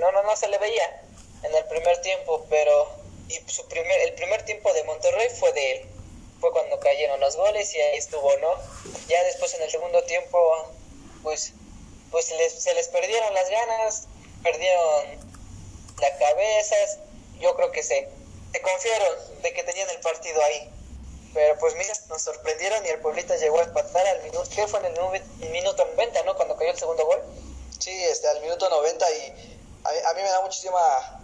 No, 0.00 0.12
no, 0.12 0.22
no 0.22 0.36
se 0.36 0.48
le 0.48 0.58
veía 0.58 1.02
en 1.42 1.54
el 1.54 1.64
primer 1.66 2.00
tiempo, 2.00 2.44
pero 2.50 2.90
y 3.28 3.40
su 3.50 3.66
primer, 3.68 4.00
el 4.02 4.14
primer 4.14 4.44
tiempo 4.44 4.72
de 4.72 4.84
Monterrey 4.84 5.28
fue 5.30 5.52
de 5.52 5.72
él. 5.72 5.88
Fue 6.40 6.50
cuando 6.52 6.78
cayeron 6.80 7.18
los 7.20 7.36
goles 7.36 7.74
y 7.74 7.80
ahí 7.80 7.96
estuvo, 7.96 8.36
¿no? 8.38 8.54
Ya 9.08 9.22
después 9.24 9.54
en 9.54 9.62
el 9.62 9.70
segundo 9.70 10.02
tiempo, 10.04 10.38
pues, 11.22 11.52
pues 12.16 12.24
se 12.24 12.72
les, 12.72 12.88
perdieron 12.88 13.34
las 13.34 13.50
ganas, 13.50 14.06
perdieron 14.42 15.20
la 16.00 16.16
cabeza. 16.16 16.74
Yo 17.38 17.54
creo 17.56 17.70
que 17.72 17.82
se, 17.82 18.08
se 18.52 18.60
confiaron 18.62 19.42
de 19.42 19.52
que 19.52 19.62
tenían 19.64 19.90
el 19.90 20.00
partido 20.00 20.42
ahí. 20.42 20.70
Pero 21.34 21.58
pues 21.58 21.74
mira, 21.74 21.92
nos 22.08 22.22
sorprendieron 22.22 22.86
y 22.86 22.88
el 22.88 23.00
Pueblita 23.00 23.36
llegó 23.36 23.60
a 23.60 23.64
empatar 23.64 24.06
al 24.06 24.22
minuto, 24.22 24.48
¿qué 24.54 24.66
fue 24.66 24.80
en 24.80 24.86
el, 24.86 25.50
minuto 25.50 25.84
90, 25.84 26.22
¿no? 26.22 26.34
Cuando 26.36 26.56
cayó 26.56 26.70
el 26.70 26.78
segundo 26.78 27.04
gol. 27.04 27.22
Sí, 27.78 27.92
este, 28.04 28.28
al 28.28 28.40
minuto 28.40 28.66
90 28.70 29.10
y 29.10 29.52
a, 29.84 30.08
a 30.08 30.14
mí 30.14 30.22
me 30.22 30.30
da 30.30 30.40
muchísima 30.40 31.22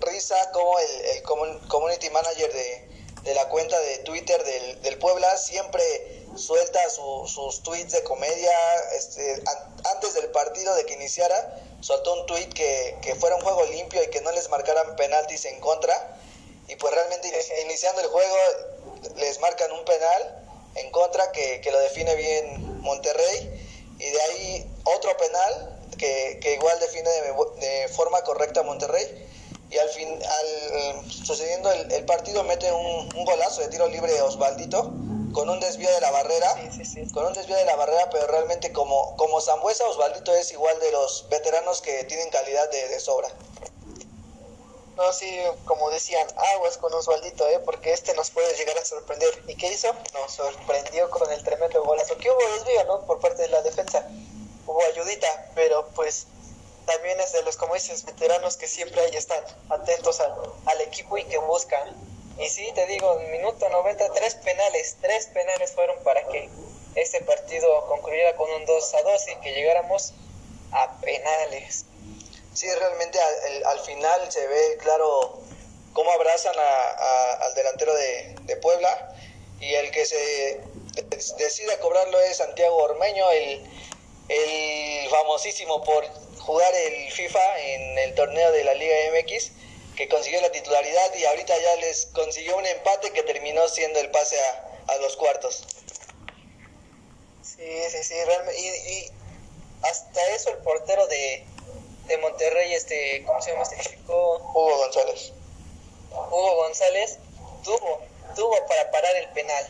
risa 0.00 0.50
como 0.50 0.76
el, 0.80 1.04
el 1.16 1.22
community 1.22 2.10
manager 2.10 2.52
de, 2.52 2.88
de, 3.22 3.34
la 3.34 3.48
cuenta 3.50 3.78
de 3.78 3.98
Twitter 3.98 4.42
del, 4.42 4.82
del 4.82 4.98
Puebla 4.98 5.36
siempre 5.36 6.23
suelta 6.36 6.80
sus 6.90 7.62
tweets 7.62 7.92
de 7.92 8.02
comedia. 8.04 8.52
Este, 8.96 9.42
antes 9.94 10.14
del 10.14 10.30
partido 10.30 10.74
de 10.74 10.84
que 10.86 10.94
iniciara, 10.94 11.60
soltó 11.80 12.14
un 12.20 12.26
tweet 12.26 12.48
que, 12.48 12.96
que 13.02 13.14
fuera 13.14 13.36
un 13.36 13.42
juego 13.42 13.64
limpio 13.66 14.02
y 14.02 14.08
que 14.10 14.20
no 14.20 14.32
les 14.32 14.48
marcaran 14.48 14.96
penaltis 14.96 15.44
en 15.46 15.60
contra. 15.60 16.18
Y 16.68 16.76
pues 16.76 16.94
realmente 16.94 17.30
iniciando 17.64 18.00
el 18.00 18.08
juego 18.08 18.36
les 19.16 19.40
marcan 19.40 19.70
un 19.72 19.84
penal 19.84 20.44
en 20.76 20.90
contra 20.90 21.30
que, 21.32 21.60
que 21.60 21.70
lo 21.70 21.78
define 21.80 22.14
bien 22.14 22.80
Monterrey. 22.80 23.60
Y 23.98 24.10
de 24.10 24.20
ahí 24.22 24.70
otro 24.84 25.16
penal 25.16 25.80
que, 25.98 26.38
que 26.42 26.54
igual 26.54 26.78
define 26.80 27.08
de, 27.08 27.34
de 27.60 27.88
forma 27.88 28.22
correcta 28.22 28.62
Monterrey 28.62 29.24
y 29.74 29.78
al 29.78 29.88
fin, 29.88 30.08
al, 30.08 31.10
sucediendo 31.10 31.70
el, 31.72 32.04
partido, 32.04 32.44
mete 32.44 32.70
un, 32.70 33.08
golazo 33.24 33.60
de 33.60 33.68
tiro 33.68 33.88
libre 33.88 34.20
Osvaldito 34.22 34.92
con 35.34 35.50
un 35.50 35.60
desvío 35.60 35.90
de 35.90 36.00
la 36.00 36.10
barrera, 36.12 36.54
con 37.12 37.26
un 37.26 37.32
desvío 37.34 37.56
de 37.56 37.64
la 37.64 37.76
barrera, 37.76 38.08
pero 38.10 38.26
realmente 38.28 38.72
como, 38.72 39.16
como 39.16 39.40
Zambuesa, 39.40 39.84
Osvaldito 39.86 40.32
es 40.34 40.52
igual 40.52 40.78
de 40.80 40.92
los 40.92 41.28
veteranos 41.28 41.82
que 41.82 42.04
tienen 42.04 42.30
calidad 42.30 42.70
de, 42.70 43.00
sobra. 43.00 43.28
No, 44.96 45.12
sí, 45.12 45.36
como 45.64 45.90
decían, 45.90 46.26
aguas 46.54 46.78
con 46.78 46.94
Osvaldito, 46.94 47.48
¿eh? 47.48 47.58
porque 47.64 47.92
este 47.92 48.14
nos 48.14 48.30
puede 48.30 48.56
llegar 48.56 48.78
a 48.78 48.84
sorprender. 48.84 49.28
¿Y 49.48 49.56
qué 49.56 49.72
hizo? 49.72 49.92
Nos 50.12 50.32
sorprendió 50.32 51.10
con 51.10 51.30
el 51.32 51.42
tremendo 51.42 51.82
golazo. 51.82 52.16
Que 52.16 52.30
hubo 52.30 52.38
desvío, 52.54 52.84
¿no? 52.84 53.04
Por 53.04 53.18
parte 53.18 53.42
de 53.42 53.48
la 53.48 53.60
defensa. 53.62 54.08
Hubo 54.68 54.80
ayudita, 54.84 55.50
pero 55.56 55.88
pues 55.96 56.28
también 56.86 57.18
es 57.18 57.32
de 57.32 57.42
los, 57.42 57.56
como 57.56 57.74
dices, 57.74 58.04
veteranos 58.04 58.56
que 58.56 58.68
siempre 58.68 59.00
ahí 59.00 59.16
están 59.16 59.42
atentos 59.68 60.20
al, 60.20 60.32
al 60.66 60.80
equipo 60.82 61.18
y 61.18 61.24
que 61.24 61.38
buscan. 61.38 61.92
Y 62.38 62.48
sí, 62.48 62.70
te 62.74 62.86
digo, 62.86 63.20
en 63.20 63.30
minuto 63.30 63.68
90, 63.68 64.12
tres 64.12 64.34
penales, 64.36 64.96
tres 65.00 65.26
penales 65.26 65.72
fueron 65.72 66.02
para 66.02 66.26
que 66.26 66.48
ese 66.96 67.20
partido 67.20 67.86
concluyera 67.86 68.34
con 68.36 68.50
un 68.50 68.66
2 68.66 68.94
a 68.94 69.02
2 69.02 69.28
y 69.28 69.36
que 69.36 69.52
llegáramos 69.52 70.12
a 70.72 71.00
penales. 71.00 71.86
Sí, 72.52 72.66
realmente 72.72 73.18
al, 73.20 73.64
al 73.66 73.80
final 73.80 74.32
se 74.32 74.46
ve 74.46 74.78
claro 74.80 75.38
cómo 75.92 76.10
abrazan 76.10 76.54
a, 76.58 77.32
al 77.34 77.54
delantero 77.54 77.94
de, 77.94 78.34
de, 78.42 78.56
Puebla 78.84 79.14
y 79.60 79.74
el 79.74 79.90
que 79.90 80.04
se 80.04 80.60
decide 81.38 81.78
cobrarlo 81.78 82.20
es 82.20 82.36
Santiago 82.36 82.76
Ormeño, 82.76 83.30
el, 83.30 83.64
el 84.28 85.08
famosísimo 85.08 85.82
por 85.84 86.04
jugar 86.40 86.74
el 86.74 87.10
FIFA 87.10 87.58
en 87.60 87.98
el 87.98 88.14
torneo 88.14 88.52
de 88.52 88.64
la 88.64 88.74
Liga 88.74 88.94
MX, 89.12 89.52
que 89.96 90.08
consiguió 90.08 90.40
la 90.40 90.50
titularidad 90.50 91.14
y 91.14 91.24
ahorita 91.24 91.54
ya 91.58 91.76
les 91.76 92.06
consiguió 92.06 92.56
un 92.56 92.66
empate 92.66 93.12
que 93.12 93.22
terminó 93.22 93.66
siendo 93.68 94.00
el 94.00 94.10
pase 94.10 94.36
a, 94.40 94.92
a 94.92 94.96
los 94.98 95.16
cuartos. 95.16 95.64
Sí, 97.42 97.82
sí, 97.90 98.02
sí, 98.02 98.14
realmente. 98.26 98.60
Y, 98.60 99.10
hasta 99.82 100.34
eso 100.34 100.50
el 100.50 100.58
portero 100.58 101.06
de, 101.06 101.44
de 102.06 102.18
Monterrey, 102.18 102.72
este, 102.72 103.22
¿cómo 103.26 103.40
se 103.40 103.50
llama 103.50 103.64
este 103.64 103.76
chico? 103.90 104.36
Hugo 104.54 104.78
González. 104.78 105.32
Hugo 106.10 106.56
González 106.56 107.18
tuvo, 107.62 108.00
tuvo 108.34 108.54
para 108.66 108.90
parar 108.90 109.14
el 109.16 109.28
penal, 109.30 109.66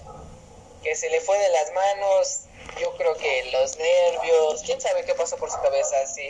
que 0.83 0.95
se 0.95 1.09
le 1.11 1.21
fue 1.21 1.39
de 1.39 1.49
las 1.51 1.73
manos, 1.73 2.41
yo 2.81 2.97
creo 2.97 3.17
que 3.17 3.51
los 3.53 3.77
nervios, 3.77 4.63
quién 4.65 4.81
sabe 4.81 5.05
qué 5.05 5.15
pasó 5.15 5.37
por 5.37 5.51
su 5.51 5.61
cabeza, 5.61 6.07
sí 6.07 6.29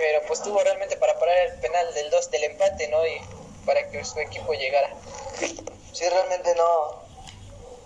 pero 0.00 0.22
pues 0.26 0.42
tuvo 0.42 0.62
realmente 0.62 0.96
para 0.96 1.18
parar 1.18 1.36
el 1.48 1.60
penal 1.60 1.92
del 1.94 2.10
2 2.10 2.30
del 2.30 2.44
empate, 2.44 2.88
¿no? 2.88 3.06
Y 3.06 3.20
para 3.66 3.88
que 3.90 4.02
su 4.04 4.18
equipo 4.18 4.52
llegara. 4.54 4.94
Sí, 5.92 6.08
realmente 6.08 6.54
no, 6.54 7.02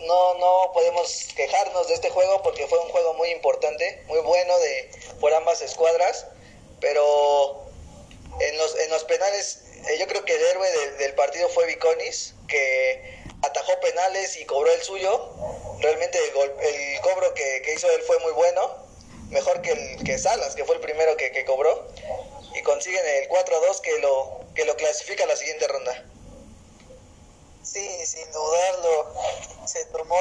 no, 0.00 0.34
no 0.34 0.72
podemos 0.72 1.26
quejarnos 1.34 1.88
de 1.88 1.94
este 1.94 2.10
juego 2.10 2.40
porque 2.42 2.66
fue 2.68 2.78
un 2.78 2.88
juego 2.90 3.14
muy 3.14 3.30
importante, 3.30 4.02
muy 4.06 4.20
bueno 4.20 4.56
de 4.58 4.90
por 5.20 5.34
ambas 5.34 5.60
escuadras, 5.62 6.26
pero 6.80 7.64
en 8.40 8.58
los, 8.58 8.78
en 8.78 8.90
los 8.90 9.04
penales 9.04 9.64
eh, 9.88 9.98
yo 9.98 10.06
creo 10.06 10.24
que 10.24 10.34
el 10.34 10.42
héroe 10.42 10.70
del 10.98 11.14
partido 11.14 11.48
fue 11.48 11.66
Viconis, 11.66 12.34
que 12.46 13.23
atajó 13.44 13.80
penales 13.80 14.36
y 14.36 14.44
cobró 14.44 14.70
el 14.72 14.82
suyo. 14.82 15.30
Realmente 15.80 16.18
el, 16.18 16.50
el 16.60 17.00
cobro 17.00 17.34
que, 17.34 17.62
que 17.64 17.74
hizo 17.74 17.90
él 17.90 18.02
fue 18.02 18.18
muy 18.20 18.32
bueno 18.32 18.84
mejor 19.34 19.60
que, 19.62 19.72
el, 19.72 20.04
que 20.04 20.18
Salas, 20.18 20.54
que 20.54 20.64
fue 20.64 20.76
el 20.76 20.80
primero 20.80 21.16
que, 21.16 21.32
que 21.32 21.44
cobró, 21.44 21.88
y 22.54 22.62
consiguen 22.62 23.04
el 23.04 23.28
4-2 23.28 23.80
que 23.80 23.98
lo, 23.98 24.40
que 24.54 24.64
lo 24.64 24.76
clasifica 24.76 25.24
a 25.24 25.26
la 25.26 25.36
siguiente 25.36 25.66
ronda. 25.68 26.04
Sí, 27.62 27.88
sin 28.06 28.30
dudarlo. 28.30 29.14
se 29.66 29.84
tomó 29.86 30.20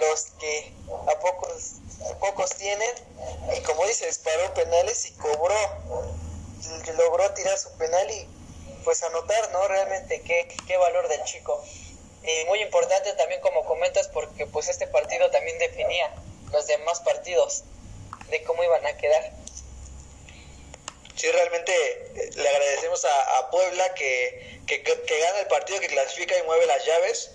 los 0.00 0.22
que 0.38 0.72
a 1.08 1.18
pocos, 1.18 1.72
pocos 2.20 2.50
tienen 2.56 2.90
y 3.56 3.60
como 3.62 3.86
dice, 3.86 4.06
disparó 4.06 4.52
penales 4.54 5.06
y 5.06 5.12
cobró, 5.12 5.54
logró 6.96 7.32
tirar 7.34 7.56
su 7.58 7.70
penal 7.78 8.10
y 8.10 8.28
pues 8.84 9.02
anotar, 9.02 9.50
¿no? 9.52 9.66
Realmente 9.66 10.20
qué, 10.20 10.46
qué 10.66 10.76
valor 10.76 11.08
del 11.08 11.24
chico. 11.24 11.64
Y 12.22 12.44
muy 12.46 12.60
importante 12.60 13.12
también 13.14 13.40
como 13.40 13.64
comentas 13.64 14.08
porque 14.08 14.46
pues 14.46 14.68
este 14.68 14.86
partido 14.86 15.30
también 15.30 15.58
definía 15.58 16.14
los 16.52 16.66
demás 16.66 17.00
partidos 17.00 17.64
de 18.30 18.42
cómo 18.42 18.62
iban 18.62 18.84
a 18.86 18.96
quedar. 18.96 19.32
Sí, 21.14 21.30
realmente 21.30 21.72
eh, 21.72 22.30
le 22.34 22.48
agradecemos 22.48 23.04
a, 23.04 23.50
Puebla 23.50 23.94
que, 23.94 24.60
que, 24.66 24.82
que, 24.82 25.20
gana 25.20 25.40
el 25.40 25.46
partido, 25.46 25.80
que 25.80 25.86
clasifica 25.86 26.36
y 26.36 26.42
mueve 26.42 26.66
las 26.66 26.84
llaves. 26.84 27.30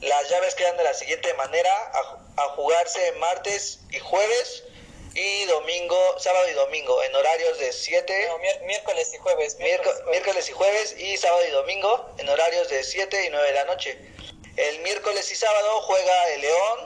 Las 0.00 0.28
llaves 0.28 0.54
quedan 0.54 0.76
de 0.76 0.84
la 0.84 0.94
siguiente 0.94 1.32
manera, 1.46 1.92
a, 1.92 2.42
a 2.42 2.48
jugarse 2.50 3.12
martes 3.12 3.80
y 3.90 3.98
jueves 3.98 4.64
y 5.14 5.44
domingo, 5.44 5.96
sábado 6.18 6.48
y 6.50 6.54
domingo, 6.54 7.02
en 7.02 7.14
horarios 7.14 7.58
de 7.58 7.72
7. 7.72 8.28
miércoles 8.66 9.12
y 9.14 9.18
jueves. 9.18 9.56
Miércoles, 9.58 10.48
y 10.48 10.52
jueves 10.52 10.98
y 10.98 11.16
sábado 11.16 11.44
y 11.46 11.50
domingo, 11.50 12.14
en 12.18 12.28
horarios 12.28 12.68
de 12.68 12.82
7 12.82 13.26
y 13.26 13.30
9 13.30 13.46
de 13.46 13.52
la 13.52 13.64
noche. 13.64 13.98
El 14.56 14.80
miércoles 14.80 15.30
y 15.30 15.36
sábado 15.36 15.82
juega 15.82 16.28
el 16.30 16.40
León, 16.40 16.78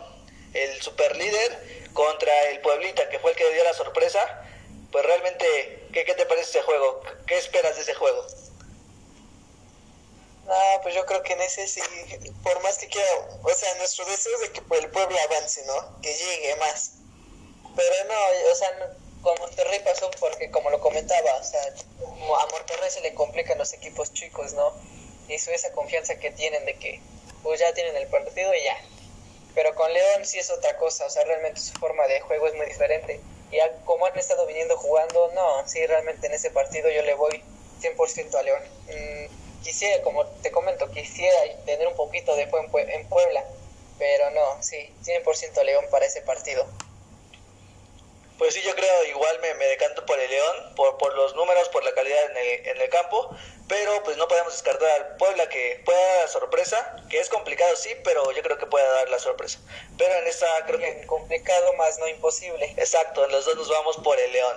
el 0.54 0.82
super 0.82 1.16
líder, 1.16 1.88
contra 1.94 2.50
el 2.50 2.60
Pueblita, 2.60 3.08
que 3.08 3.18
fue 3.18 3.30
el 3.30 3.36
que 3.36 3.52
dio 3.52 3.64
la 3.64 3.74
sorpresa. 3.74 4.44
Pues 4.92 5.04
realmente, 5.06 5.86
¿qué, 5.92 6.04
qué 6.04 6.14
te 6.14 6.26
parece 6.26 6.50
ese 6.50 6.62
juego? 6.62 7.00
¿Qué 7.26 7.38
esperas 7.38 7.76
de 7.76 7.82
ese 7.82 7.94
juego? 7.94 8.26
Ah, 10.50 10.80
pues 10.82 10.94
yo 10.94 11.04
creo 11.04 11.22
que 11.22 11.34
en 11.34 11.42
ese 11.42 11.66
sí, 11.68 11.80
por 12.42 12.62
más 12.62 12.78
que 12.78 12.88
quiera, 12.88 13.08
o 13.42 13.50
sea, 13.54 13.74
nuestro 13.74 14.04
deseo 14.06 14.34
es 14.36 14.40
de 14.40 14.52
que 14.52 14.60
el 14.60 14.90
pueblo 14.90 15.16
avance, 15.20 15.62
¿no? 15.66 16.00
Que 16.00 16.14
llegue 16.14 16.56
más 16.56 16.98
pero 17.78 18.04
no, 18.08 18.50
o 18.50 18.54
sea, 18.56 18.70
con 19.22 19.38
Monterrey 19.38 19.80
pasó 19.84 20.10
porque, 20.18 20.50
como 20.50 20.68
lo 20.68 20.80
comentaba, 20.80 21.36
o 21.36 21.44
sea, 21.44 21.62
a 21.62 22.46
Monterrey 22.50 22.90
se 22.90 23.00
le 23.02 23.14
complican 23.14 23.56
los 23.56 23.72
equipos 23.72 24.12
chicos, 24.12 24.52
¿no? 24.54 24.72
Y 25.28 25.34
eso, 25.34 25.52
esa 25.52 25.70
confianza 25.70 26.18
que 26.18 26.32
tienen 26.32 26.64
de 26.66 26.74
que, 26.74 27.00
pues 27.44 27.60
ya 27.60 27.72
tienen 27.74 27.94
el 27.94 28.08
partido 28.08 28.52
y 28.52 28.64
ya. 28.64 28.76
Pero 29.54 29.76
con 29.76 29.92
León 29.92 30.26
sí 30.26 30.40
es 30.40 30.50
otra 30.50 30.76
cosa, 30.76 31.06
o 31.06 31.10
sea, 31.10 31.22
realmente 31.22 31.60
su 31.60 31.72
forma 31.74 32.04
de 32.08 32.20
juego 32.20 32.48
es 32.48 32.54
muy 32.54 32.66
diferente. 32.66 33.20
Y 33.52 33.58
como 33.84 34.06
han 34.06 34.18
estado 34.18 34.44
viniendo 34.46 34.76
jugando, 34.76 35.30
no, 35.34 35.68
sí, 35.68 35.86
realmente 35.86 36.26
en 36.26 36.34
ese 36.34 36.50
partido 36.50 36.90
yo 36.90 37.02
le 37.02 37.14
voy 37.14 37.44
100% 37.80 38.34
a 38.34 38.42
León. 38.42 38.62
Mm, 38.88 39.47
quisiera, 39.62 40.02
como 40.02 40.26
te 40.26 40.50
comento, 40.50 40.90
quisiera 40.90 41.36
tener 41.64 41.86
un 41.86 41.96
poquito 41.96 42.34
de 42.36 42.46
juego 42.48 42.78
en 42.78 43.08
Puebla, 43.08 43.44
pero 43.98 44.30
no, 44.30 44.62
sí, 44.62 44.92
100% 45.04 45.62
León 45.64 45.84
para 45.90 46.06
ese 46.06 46.22
partido. 46.22 46.66
Pues 48.38 48.54
sí, 48.54 48.62
yo 48.62 48.72
creo 48.76 49.04
igual 49.06 49.40
me, 49.40 49.52
me 49.54 49.66
decanto 49.66 50.06
por 50.06 50.18
el 50.18 50.30
León, 50.30 50.74
por, 50.76 50.96
por 50.96 51.12
los 51.14 51.34
números, 51.34 51.68
por 51.70 51.82
la 51.82 51.92
calidad 51.92 52.30
en 52.30 52.36
el, 52.36 52.66
en 52.68 52.80
el 52.80 52.88
campo, 52.88 53.36
pero 53.66 54.00
pues 54.04 54.16
no 54.16 54.28
podemos 54.28 54.52
descartar 54.52 54.88
al 54.92 55.16
Puebla 55.16 55.48
que 55.48 55.82
pueda 55.84 55.98
dar 55.98 56.22
la 56.22 56.28
sorpresa, 56.28 56.96
que 57.10 57.18
es 57.18 57.28
complicado 57.28 57.74
sí, 57.74 57.90
pero 58.04 58.30
yo 58.30 58.42
creo 58.42 58.56
que 58.56 58.66
puede 58.66 58.86
dar 58.86 59.08
la 59.08 59.18
sorpresa. 59.18 59.58
Pero 59.98 60.14
en 60.14 60.28
esta 60.28 60.46
creo 60.66 60.78
que... 60.78 61.04
Complicado 61.06 61.72
más 61.72 61.98
no 61.98 62.06
imposible. 62.06 62.72
Exacto, 62.76 63.24
en 63.24 63.32
los 63.32 63.44
dos 63.44 63.56
nos 63.56 63.68
vamos 63.68 63.96
por 63.98 64.18
el 64.20 64.32
León. 64.32 64.56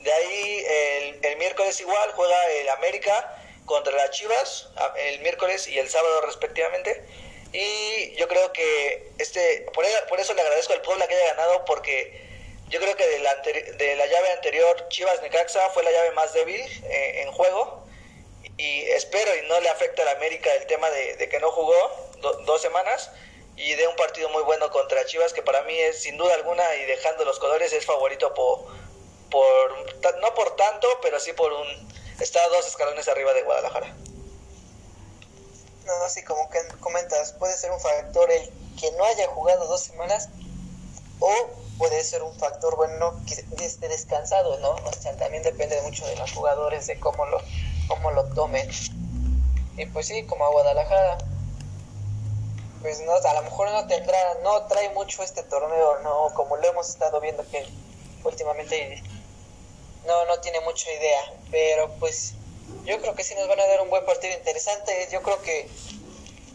De 0.00 0.12
ahí 0.12 0.64
el, 0.68 1.24
el 1.24 1.36
miércoles 1.36 1.80
igual 1.80 2.10
juega 2.12 2.36
el 2.60 2.68
América 2.70 3.40
contra 3.64 3.94
las 3.94 4.10
Chivas, 4.10 4.68
el 4.96 5.20
miércoles 5.20 5.68
y 5.68 5.78
el 5.78 5.88
sábado 5.88 6.20
respectivamente. 6.22 7.04
Y 7.52 8.14
yo 8.16 8.26
creo 8.26 8.52
que 8.52 9.10
este, 9.18 9.66
por, 9.72 9.84
por 10.08 10.20
eso 10.20 10.34
le 10.34 10.42
agradezco 10.42 10.72
al 10.72 10.82
Puebla 10.82 11.06
que 11.06 11.14
haya 11.14 11.34
ganado, 11.34 11.64
porque 11.64 12.20
yo 12.68 12.80
creo 12.80 12.96
que 12.96 13.06
de 13.06 13.18
la, 13.20 13.34
de 13.36 13.96
la 13.96 14.06
llave 14.06 14.32
anterior, 14.32 14.88
Chivas 14.88 15.22
Necaxa 15.22 15.70
fue 15.70 15.84
la 15.84 15.92
llave 15.92 16.10
más 16.12 16.32
débil 16.32 16.60
eh, 16.60 17.22
en 17.22 17.32
juego. 17.32 17.84
Y 18.56 18.82
espero 18.90 19.34
y 19.36 19.46
no 19.48 19.60
le 19.60 19.68
afecta 19.68 20.02
a 20.02 20.04
la 20.04 20.12
América 20.12 20.52
el 20.54 20.66
tema 20.66 20.90
de, 20.90 21.28
que 21.28 21.40
no 21.40 21.50
jugó 21.50 21.74
dos 22.46 22.62
semanas 22.62 23.10
y 23.56 23.74
de 23.74 23.86
un 23.86 23.96
partido 23.96 24.28
muy 24.30 24.42
bueno 24.42 24.70
contra 24.70 25.04
Chivas, 25.06 25.32
que 25.32 25.42
para 25.42 25.62
mí 25.62 25.76
es 25.76 26.02
sin 26.02 26.16
duda 26.16 26.34
alguna 26.34 26.62
y 26.76 26.84
dejando 26.86 27.24
los 27.24 27.38
colores 27.38 27.72
es 27.72 27.84
favorito 27.84 28.32
por, 28.34 28.64
por 29.30 30.20
no 30.20 30.34
por 30.34 30.56
tanto, 30.56 30.88
pero 31.02 31.20
sí 31.20 31.32
por 31.32 31.52
un 31.52 31.94
está 32.20 32.46
dos 32.48 32.66
escalones 32.66 33.08
arriba 33.08 33.32
de 33.32 33.42
Guadalajara. 33.42 33.94
No, 35.86 35.92
así 36.04 36.22
como 36.22 36.48
que 36.48 36.60
comentas, 36.80 37.32
puede 37.32 37.56
ser 37.56 37.70
un 37.70 37.80
factor 37.80 38.30
el 38.30 38.50
que 38.80 38.90
no 38.92 39.04
haya 39.04 39.26
jugado 39.28 39.66
dos 39.66 39.82
semanas 39.82 40.28
o 41.20 41.32
puede 41.78 42.02
ser 42.04 42.22
un 42.22 42.34
factor 42.38 42.76
bueno 42.76 43.20
que 43.26 43.64
esté 43.64 43.88
descansado, 43.88 44.58
¿no? 44.60 44.70
O 44.70 44.92
sea, 44.92 45.16
también 45.16 45.42
depende 45.42 45.80
mucho 45.82 46.06
de 46.06 46.16
los 46.16 46.32
jugadores, 46.32 46.86
de 46.86 46.98
cómo 46.98 47.26
lo, 47.26 47.40
cómo 47.88 48.10
lo 48.12 48.24
tomen. 48.34 48.68
Y 49.76 49.86
pues 49.86 50.06
sí, 50.06 50.24
como 50.26 50.44
a 50.44 50.50
Guadalajara, 50.50 51.18
pues 52.80 53.00
no, 53.00 53.12
a 53.12 53.34
lo 53.34 53.42
mejor 53.42 53.70
no 53.70 53.86
tendrá, 53.86 54.18
no 54.42 54.62
trae 54.66 54.90
mucho 54.90 55.22
este 55.22 55.42
torneo, 55.42 56.00
¿no? 56.00 56.32
Como 56.34 56.56
lo 56.56 56.68
hemos 56.68 56.88
estado 56.88 57.20
viendo 57.20 57.44
que 57.50 57.66
últimamente 58.22 59.02
no, 60.06 60.24
no 60.26 60.40
tiene 60.40 60.60
mucha 60.60 60.92
idea, 60.92 61.32
pero 61.50 61.90
pues 61.98 62.34
yo 62.84 63.00
creo 63.00 63.14
que 63.14 63.24
sí 63.24 63.34
nos 63.34 63.48
van 63.48 63.60
a 63.60 63.66
dar 63.66 63.80
un 63.80 63.90
buen 63.90 64.04
partido 64.04 64.34
interesante, 64.34 65.08
yo 65.10 65.22
creo 65.22 65.40
que 65.42 65.68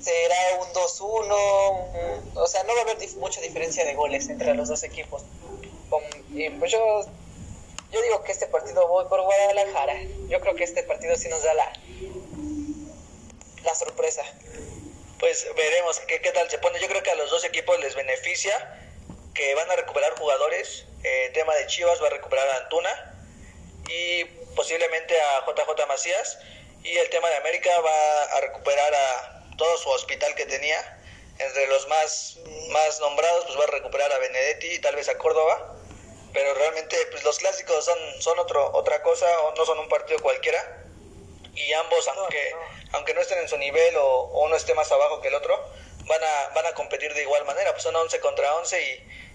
será 0.02 0.36
un 0.62 0.68
2-1, 0.74 2.36
o 2.36 2.48
sea, 2.48 2.64
no 2.64 2.74
va 2.74 2.80
a 2.80 2.84
haber 2.84 2.98
mucha 3.18 3.42
diferencia 3.42 3.84
de 3.86 3.96
goles 3.96 4.30
entre 4.30 4.54
los 4.54 4.70
dos 4.70 4.84
equipos. 4.84 5.24
y 6.32 6.50
pues 6.52 6.72
yo, 6.72 7.06
yo 7.92 8.02
digo 8.02 8.24
que 8.24 8.32
este 8.32 8.48
partido 8.48 8.88
voy 8.88 9.06
por 9.06 9.22
Guadalajara. 9.22 9.96
Yo 10.28 10.40
creo 10.40 10.56
que 10.56 10.64
este 10.64 10.84
partido 10.84 11.16
sí 11.16 11.28
nos 11.28 11.44
da 11.44 11.54
la, 11.54 11.74
la 13.64 13.76
sorpresa. 13.76 14.24
Pues 15.20 15.48
veremos 15.56 16.00
qué, 16.02 16.22
qué 16.22 16.32
tal 16.32 16.50
se 16.50 16.60
pone. 16.60 16.80
Yo 16.80 16.88
creo 16.88 17.04
que 17.04 17.12
a 17.12 17.16
los 17.16 17.30
dos 17.30 17.44
equipos 17.44 17.78
les 17.80 17.96
beneficia 17.96 18.80
que 19.34 19.54
van 19.56 19.70
a 19.70 19.76
recuperar 19.76 20.18
jugadores. 20.18 20.86
Eh, 21.04 21.32
tema 21.34 21.56
de 21.56 21.66
Chivas 21.68 22.02
va 22.02 22.08
a 22.08 22.12
recuperar 22.12 22.48
a 22.48 22.58
Antuna 22.64 23.09
y 23.90 24.24
posiblemente 24.56 25.20
a 25.20 25.46
JJ 25.46 25.88
Macías. 25.88 26.40
Y 26.84 26.98
el 26.98 27.10
tema 27.10 27.30
de 27.30 27.36
América 27.38 27.78
va 27.82 28.24
a 28.38 28.42
recuperar 28.42 28.94
a 28.94 29.56
todo 29.58 29.78
su 29.78 29.90
hospital 29.90 30.34
que 30.36 30.46
tenía. 30.46 30.96
Entre 31.38 31.68
los 31.68 31.88
más, 31.88 32.38
más 32.70 33.00
nombrados, 33.00 33.46
pues 33.46 33.60
va 33.60 33.64
a 33.64 33.68
recuperar 33.68 34.12
a 34.12 34.20
Benedetti 34.20 34.68
y 34.68 34.80
tal 34.80 34.96
vez 34.96 35.08
a 35.10 35.18
Córdoba. 35.18 35.76
Pero 36.34 36.54
realmente, 36.54 36.98
pues 37.12 37.24
los 37.24 37.40
clásicos 37.40 37.86
son, 37.86 37.98
son 38.22 38.38
otro, 38.40 38.72
otra 38.74 39.02
cosa, 39.02 39.26
o 39.42 39.56
no 39.56 39.66
son 39.66 39.80
un 39.80 39.90
partido 39.90 40.20
cualquiera. 40.20 40.84
Y 41.56 41.74
ambos, 41.74 42.08
aunque, 42.08 42.52
no. 42.52 42.60
aunque 42.94 43.14
no 43.14 43.22
estén 43.22 43.40
en 43.40 43.50
su 43.50 43.58
nivel 43.58 43.96
o, 43.98 44.26
uno 44.44 44.56
esté 44.56 44.74
más 44.74 44.92
abajo 44.92 45.22
que 45.22 45.30
el 45.30 45.36
otro, 45.36 45.58
van 46.06 46.24
a, 46.24 46.50
van 46.54 46.66
a 46.66 46.74
competir 46.74 47.14
de 47.14 47.22
igual 47.22 47.46
manera. 47.46 47.72
Pues 47.72 47.84
son 47.84 47.96
11 47.96 48.20
contra 48.20 48.56
11 48.56 48.82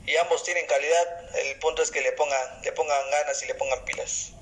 y, 0.07 0.11
y 0.13 0.17
ambos 0.17 0.45
tienen 0.45 0.67
calidad. 0.67 1.37
El 1.37 1.59
punto 1.59 1.83
es 1.83 1.91
que 1.91 2.01
le 2.01 2.13
pongan, 2.13 2.63
le 2.63 2.73
pongan 2.73 3.11
ganas 3.11 3.43
y 3.43 3.47
le 3.47 3.55
pongan 3.55 3.85
pilas. 3.85 4.33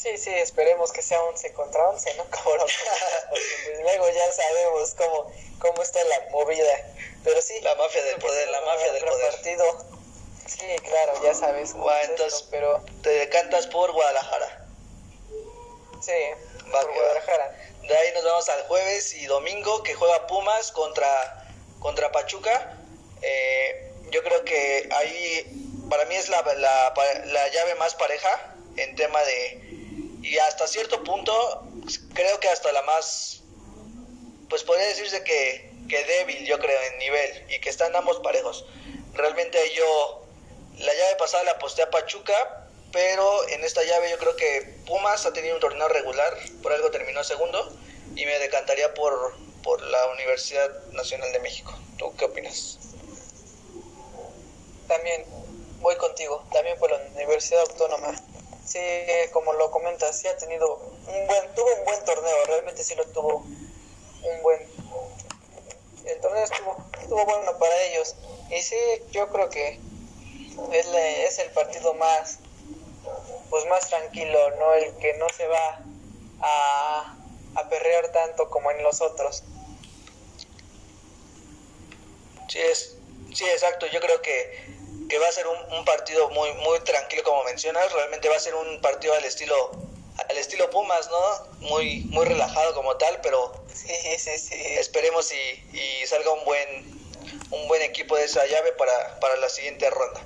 Sí, 0.00 0.16
sí, 0.16 0.30
esperemos 0.30 0.92
que 0.92 1.02
sea 1.02 1.22
11 1.24 1.52
contra 1.52 1.90
11, 1.90 2.14
¿no? 2.14 2.24
Como 2.30 2.56
pues, 2.56 3.80
luego 3.82 4.08
ya 4.08 4.32
sabemos 4.32 4.94
cómo, 4.96 5.30
cómo 5.58 5.82
está 5.82 6.02
la 6.04 6.30
movida. 6.30 6.94
Pero 7.22 7.42
sí. 7.42 7.60
La 7.60 7.74
mafia 7.74 8.02
del 8.04 8.16
poder, 8.16 8.48
la 8.48 8.62
mafia 8.62 8.92
del 8.92 9.04
poder. 9.04 9.30
Partido. 9.30 9.84
Sí, 10.46 10.64
claro, 10.84 11.22
ya 11.22 11.34
sabes. 11.34 11.74
Bueno, 11.74 12.00
entonces, 12.08 12.46
pero... 12.50 12.82
te 13.02 13.10
decantas 13.10 13.66
por 13.66 13.92
Guadalajara. 13.92 14.66
Sí, 16.00 16.12
por 16.72 16.94
Guadalajara. 16.94 17.54
De 17.82 17.94
ahí 17.94 18.12
nos 18.14 18.24
vamos 18.24 18.48
al 18.48 18.62
jueves 18.68 19.12
y 19.12 19.26
domingo 19.26 19.82
que 19.82 19.92
juega 19.92 20.26
Pumas 20.26 20.72
contra, 20.72 21.46
contra 21.78 22.10
Pachuca. 22.10 22.78
Eh, 23.20 23.92
yo 24.10 24.22
creo 24.22 24.46
que 24.46 24.88
ahí 24.92 25.84
para 25.90 26.06
mí 26.06 26.14
es 26.14 26.30
la, 26.30 26.40
la, 26.54 26.94
la 27.26 27.48
llave 27.48 27.74
más 27.74 27.94
pareja 27.96 28.54
en 28.76 28.96
tema 28.96 29.20
de, 29.24 29.79
y 30.22 30.38
hasta 30.38 30.66
cierto 30.66 31.02
punto 31.02 31.32
creo 32.14 32.40
que 32.40 32.48
hasta 32.48 32.72
la 32.72 32.82
más, 32.82 33.42
pues 34.48 34.62
podría 34.64 34.86
decirse 34.86 35.22
que, 35.24 35.72
que 35.88 36.04
débil 36.04 36.46
yo 36.46 36.58
creo 36.58 36.80
en 36.92 36.98
nivel 36.98 37.46
y 37.48 37.60
que 37.60 37.70
están 37.70 37.94
ambos 37.96 38.20
parejos. 38.20 38.66
Realmente 39.14 39.58
yo 39.74 40.24
la 40.78 40.92
llave 40.92 41.16
pasada 41.18 41.44
la 41.44 41.52
aposté 41.52 41.82
a 41.82 41.90
Pachuca, 41.90 42.68
pero 42.92 43.48
en 43.48 43.64
esta 43.64 43.82
llave 43.82 44.10
yo 44.10 44.18
creo 44.18 44.36
que 44.36 44.74
Pumas 44.86 45.24
ha 45.26 45.32
tenido 45.32 45.54
un 45.54 45.60
torneo 45.60 45.88
regular, 45.88 46.36
por 46.62 46.72
algo 46.72 46.90
terminó 46.90 47.24
segundo 47.24 47.72
y 48.14 48.26
me 48.26 48.38
decantaría 48.38 48.92
por, 48.94 49.34
por 49.62 49.80
la 49.82 50.06
Universidad 50.08 50.70
Nacional 50.92 51.32
de 51.32 51.40
México. 51.40 51.72
¿Tú 51.98 52.14
qué 52.16 52.26
opinas? 52.26 52.78
También 54.88 55.24
voy 55.80 55.96
contigo, 55.96 56.44
también 56.52 56.76
por 56.78 56.90
la 56.90 56.98
Universidad 57.14 57.60
Autónoma 57.60 58.12
sí, 58.70 58.78
como 59.32 59.52
lo 59.52 59.70
comentas, 59.70 60.16
sí 60.16 60.28
ha 60.28 60.36
tenido 60.36 60.76
un 60.76 61.26
buen, 61.26 61.54
tuvo 61.54 61.74
un 61.78 61.84
buen 61.84 62.04
torneo, 62.04 62.44
realmente 62.46 62.84
sí 62.84 62.94
lo 62.94 63.04
tuvo 63.06 63.44
un 64.22 64.42
buen, 64.42 64.60
el 66.06 66.20
torneo 66.20 66.44
estuvo 66.44 66.76
estuvo 67.00 67.24
bueno 67.24 67.58
para 67.58 67.82
ellos. 67.82 68.14
Y 68.50 68.62
sí, 68.62 68.76
yo 69.10 69.28
creo 69.30 69.48
que 69.48 69.80
es, 70.72 70.86
es 70.86 71.38
el 71.40 71.50
partido 71.50 71.94
más 71.94 72.38
pues 73.50 73.66
más 73.66 73.88
tranquilo, 73.88 74.38
¿no? 74.58 74.74
El 74.74 74.94
que 74.98 75.14
no 75.14 75.28
se 75.28 75.46
va 75.48 75.82
a, 76.40 77.16
a 77.56 77.68
perrear 77.68 78.08
tanto 78.12 78.48
como 78.48 78.70
en 78.70 78.82
los 78.84 79.00
otros. 79.00 79.42
Sí, 82.48 82.60
es, 82.60 82.96
sí, 83.34 83.44
exacto. 83.44 83.86
Yo 83.86 84.00
creo 84.00 84.22
que, 84.22 84.52
que 85.10 85.18
va 85.18 85.28
a 85.28 85.32
ser 85.32 85.46
un, 85.46 85.58
un, 85.74 85.84
partido 85.84 86.30
muy, 86.30 86.52
muy 86.54 86.80
tranquilo, 86.80 87.22
como 87.24 87.44
mencionas. 87.44 87.92
Realmente 87.92 88.28
va 88.28 88.36
a 88.36 88.40
ser 88.40 88.54
un 88.54 88.80
partido 88.80 89.12
al 89.12 89.24
estilo, 89.24 89.72
al 90.28 90.38
estilo 90.38 90.70
Pumas, 90.70 91.10
¿no? 91.10 91.68
Muy, 91.68 92.02
muy 92.10 92.24
relajado 92.24 92.72
como 92.74 92.96
tal, 92.96 93.20
pero 93.20 93.52
sí, 93.74 93.92
sí, 94.18 94.38
sí. 94.38 94.54
esperemos 94.78 95.30
y, 95.32 95.76
y 95.76 96.06
salga 96.06 96.30
un 96.30 96.44
buen, 96.44 97.10
un 97.50 97.68
buen 97.68 97.82
equipo 97.82 98.16
de 98.16 98.24
esa 98.24 98.46
llave 98.46 98.72
para, 98.72 99.20
para 99.20 99.36
la 99.36 99.48
siguiente 99.48 99.90
ronda. 99.90 100.22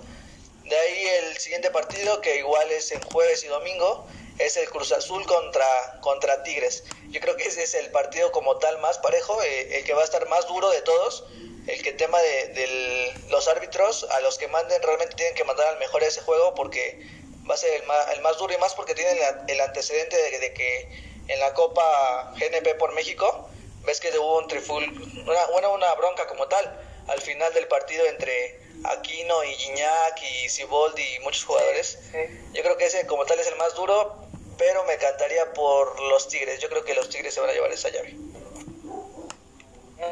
De 0.65 0.77
ahí 0.77 1.07
el 1.25 1.39
siguiente 1.39 1.71
partido, 1.71 2.21
que 2.21 2.37
igual 2.37 2.71
es 2.71 2.93
en 2.93 3.01
jueves 3.03 3.43
y 3.43 3.49
domingo, 3.49 4.07
es 4.39 4.57
el 4.57 4.69
Cruz 4.69 4.93
Azul 4.93 5.25
contra, 5.27 5.99
contra 6.01 6.43
Tigres. 6.43 6.85
Yo 7.09 7.21
creo 7.21 7.37
que 7.37 7.45
ese 7.45 7.63
es 7.63 7.75
el 7.75 7.91
partido 7.91 8.33
como 8.33 8.57
tal 8.59 8.79
más 8.79 8.99
parejo, 8.99 9.43
eh, 9.43 9.79
el 9.79 9.85
que 9.85 9.95
va 9.95 10.03
a 10.03 10.05
estar 10.05 10.29
más 10.29 10.47
duro 10.47 10.71
de 10.71 10.83
todos. 10.83 11.25
El 11.67 11.83
que 11.83 11.93
tema 11.93 12.21
de, 12.21 12.49
de, 12.49 13.15
los 13.31 13.49
árbitros, 13.49 14.05
a 14.11 14.21
los 14.21 14.39
que 14.39 14.49
manden, 14.49 14.83
realmente 14.83 15.15
tienen 15.15 15.35
que 15.35 15.45
mandar 15.45 15.67
al 15.67 15.79
mejor 15.79 16.03
ese 16.03 16.21
juego 16.21 16.55
porque 16.55 17.01
va 17.49 17.55
a 17.55 17.57
ser 17.57 17.81
el 17.81 17.87
más, 17.87 18.13
el 18.15 18.21
más 18.23 18.37
duro 18.39 18.53
y 18.53 18.59
más 18.59 18.75
porque 18.75 18.95
tienen 18.95 19.17
el, 19.49 19.61
antecedente 19.61 20.17
de, 20.17 20.39
de, 20.39 20.53
que 20.53 20.89
en 21.29 21.41
la 21.41 21.55
Copa 21.55 22.35
GNP 22.37 22.75
por 22.75 22.93
México, 22.95 23.49
ves 23.85 24.01
que 24.01 24.17
hubo 24.19 24.39
un 24.39 24.49
triful, 24.49 24.85
una, 25.27 25.47
una, 25.57 25.69
una 25.69 25.95
bronca 25.95 26.27
como 26.27 26.47
tal 26.49 26.81
al 27.09 27.21
final 27.21 27.53
del 27.55 27.67
partido 27.67 28.05
entre 28.07 28.61
Aquino 28.85 29.45
y 29.45 29.55
Gignac 29.55 30.23
y 30.23 30.49
Siboldi 30.49 31.03
y 31.03 31.19
muchos 31.21 31.45
jugadores. 31.45 31.99
Sí, 32.03 32.11
sí. 32.13 32.39
Yo 32.53 32.63
creo 32.63 32.77
que 32.77 32.87
ese 32.87 33.07
como 33.07 33.25
tal 33.25 33.39
es 33.39 33.47
el 33.47 33.57
más 33.57 33.75
duro, 33.75 34.17
pero 34.59 34.85
me 34.85 34.95
encantaría 34.95 35.53
por 35.53 36.01
los 36.03 36.29
Tigres. 36.29 36.61
Yo 36.61 36.69
creo 36.69 36.85
que 36.85 36.95
los 36.95 37.09
Tigres 37.09 37.35
se 37.35 37.41
van 37.41 37.51
a 37.51 37.53
llevar 37.53 37.73
esa 37.73 37.89
llave. 37.91 38.15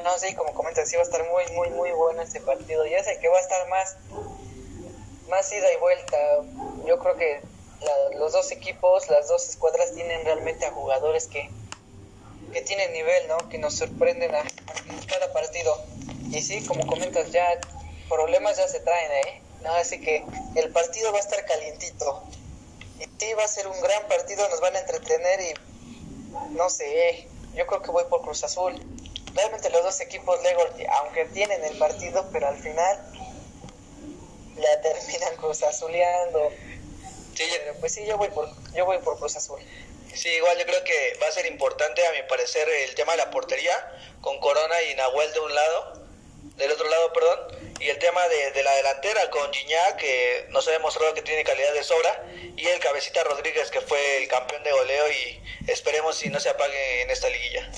No, 0.02 0.18
sí, 0.18 0.34
como 0.34 0.52
comentas, 0.54 0.88
sí 0.88 0.96
va 0.96 1.02
a 1.02 1.04
estar 1.04 1.22
muy, 1.30 1.44
muy, 1.54 1.70
muy 1.70 1.92
bueno 1.92 2.22
este 2.22 2.40
partido. 2.40 2.86
Y 2.86 2.94
es 2.94 3.06
el 3.06 3.18
que 3.20 3.28
va 3.28 3.38
a 3.38 3.40
estar 3.40 3.68
más, 3.68 3.96
más 5.28 5.52
ida 5.52 5.72
y 5.72 5.76
vuelta. 5.76 6.16
Yo 6.86 6.98
creo 6.98 7.16
que 7.16 7.40
los 8.16 8.32
dos 8.32 8.50
equipos, 8.52 9.08
las 9.10 9.28
dos 9.28 9.48
escuadras 9.48 9.92
tienen 9.92 10.24
realmente 10.24 10.66
a 10.66 10.72
jugadores 10.72 11.26
que, 11.26 11.48
que 12.52 12.62
tienen 12.62 12.92
nivel, 12.92 13.28
¿no? 13.28 13.48
Que 13.48 13.58
nos 13.58 13.74
sorprenden 13.74 14.34
a, 14.34 14.40
a 14.40 15.06
cada 15.08 15.32
partido. 15.32 15.76
Y 16.30 16.42
sí, 16.42 16.64
como 16.66 16.86
comentas, 16.86 17.30
ya 17.30 17.60
problemas 18.08 18.56
ya 18.56 18.68
se 18.68 18.80
traen, 18.80 19.12
¿eh? 19.26 19.42
No, 19.62 19.72
así 19.74 20.00
que 20.00 20.24
el 20.56 20.70
partido 20.72 21.12
va 21.12 21.18
a 21.18 21.20
estar 21.20 21.44
calientito. 21.44 22.22
Y 22.98 23.04
sí, 23.04 23.32
va 23.34 23.44
a 23.44 23.48
ser 23.48 23.66
un 23.68 23.80
gran 23.80 24.06
partido, 24.08 24.48
nos 24.48 24.60
van 24.60 24.74
a 24.76 24.80
entretener 24.80 25.40
y 25.40 25.54
no 26.54 26.68
sé, 26.70 27.28
yo 27.54 27.66
creo 27.66 27.82
que 27.82 27.90
voy 27.90 28.04
por 28.08 28.22
Cruz 28.22 28.44
Azul. 28.44 28.74
Realmente 29.34 29.70
los 29.70 29.82
dos 29.82 30.00
equipos 30.00 30.42
Lego, 30.42 30.64
aunque 31.00 31.24
tienen 31.26 31.64
el 31.64 31.78
partido, 31.78 32.28
pero 32.32 32.48
al 32.48 32.58
final 32.58 32.98
la 34.56 34.80
terminan 34.82 35.36
Cruz 35.36 35.62
Azuleando. 35.62 36.50
Sí, 37.34 37.44
pero 37.64 37.74
pues 37.80 37.94
sí, 37.94 38.04
yo 38.04 38.18
voy 38.18 38.28
por, 38.28 38.48
yo 38.74 38.84
voy 38.84 38.98
por 38.98 39.18
Cruz 39.18 39.36
Azul. 39.36 39.60
Sí, 40.14 40.28
igual 40.28 40.58
yo 40.58 40.66
creo 40.66 40.84
que 40.84 41.18
va 41.22 41.28
a 41.28 41.32
ser 41.32 41.46
importante, 41.46 42.06
a 42.06 42.12
mi 42.12 42.22
parecer, 42.28 42.68
el 42.68 42.94
tema 42.94 43.12
de 43.12 43.18
la 43.18 43.30
portería, 43.30 43.72
con 44.20 44.38
Corona 44.40 44.82
y 44.82 44.94
Nahuel 44.94 45.32
de 45.32 45.40
un 45.40 45.54
lado, 45.54 46.02
del 46.56 46.70
otro 46.70 46.86
lado, 46.86 47.12
perdón, 47.14 47.72
y 47.80 47.88
el 47.88 47.98
tema 47.98 48.28
de, 48.28 48.50
de 48.52 48.62
la 48.62 48.74
delantera 48.74 49.30
con 49.30 49.50
Gignac, 49.50 49.96
que 49.96 50.46
nos 50.50 50.68
ha 50.68 50.72
demostrado 50.72 51.14
que 51.14 51.22
tiene 51.22 51.44
calidad 51.44 51.72
de 51.72 51.82
sobra, 51.82 52.26
y 52.56 52.66
el 52.66 52.78
Cabecita 52.80 53.24
Rodríguez, 53.24 53.70
que 53.70 53.80
fue 53.80 54.18
el 54.18 54.28
campeón 54.28 54.62
de 54.62 54.72
goleo, 54.72 55.10
y 55.10 55.42
esperemos 55.68 56.16
si 56.16 56.28
no 56.28 56.38
se 56.38 56.50
apague 56.50 57.02
en 57.02 57.10
esta 57.10 57.30
liguilla. 57.30 57.70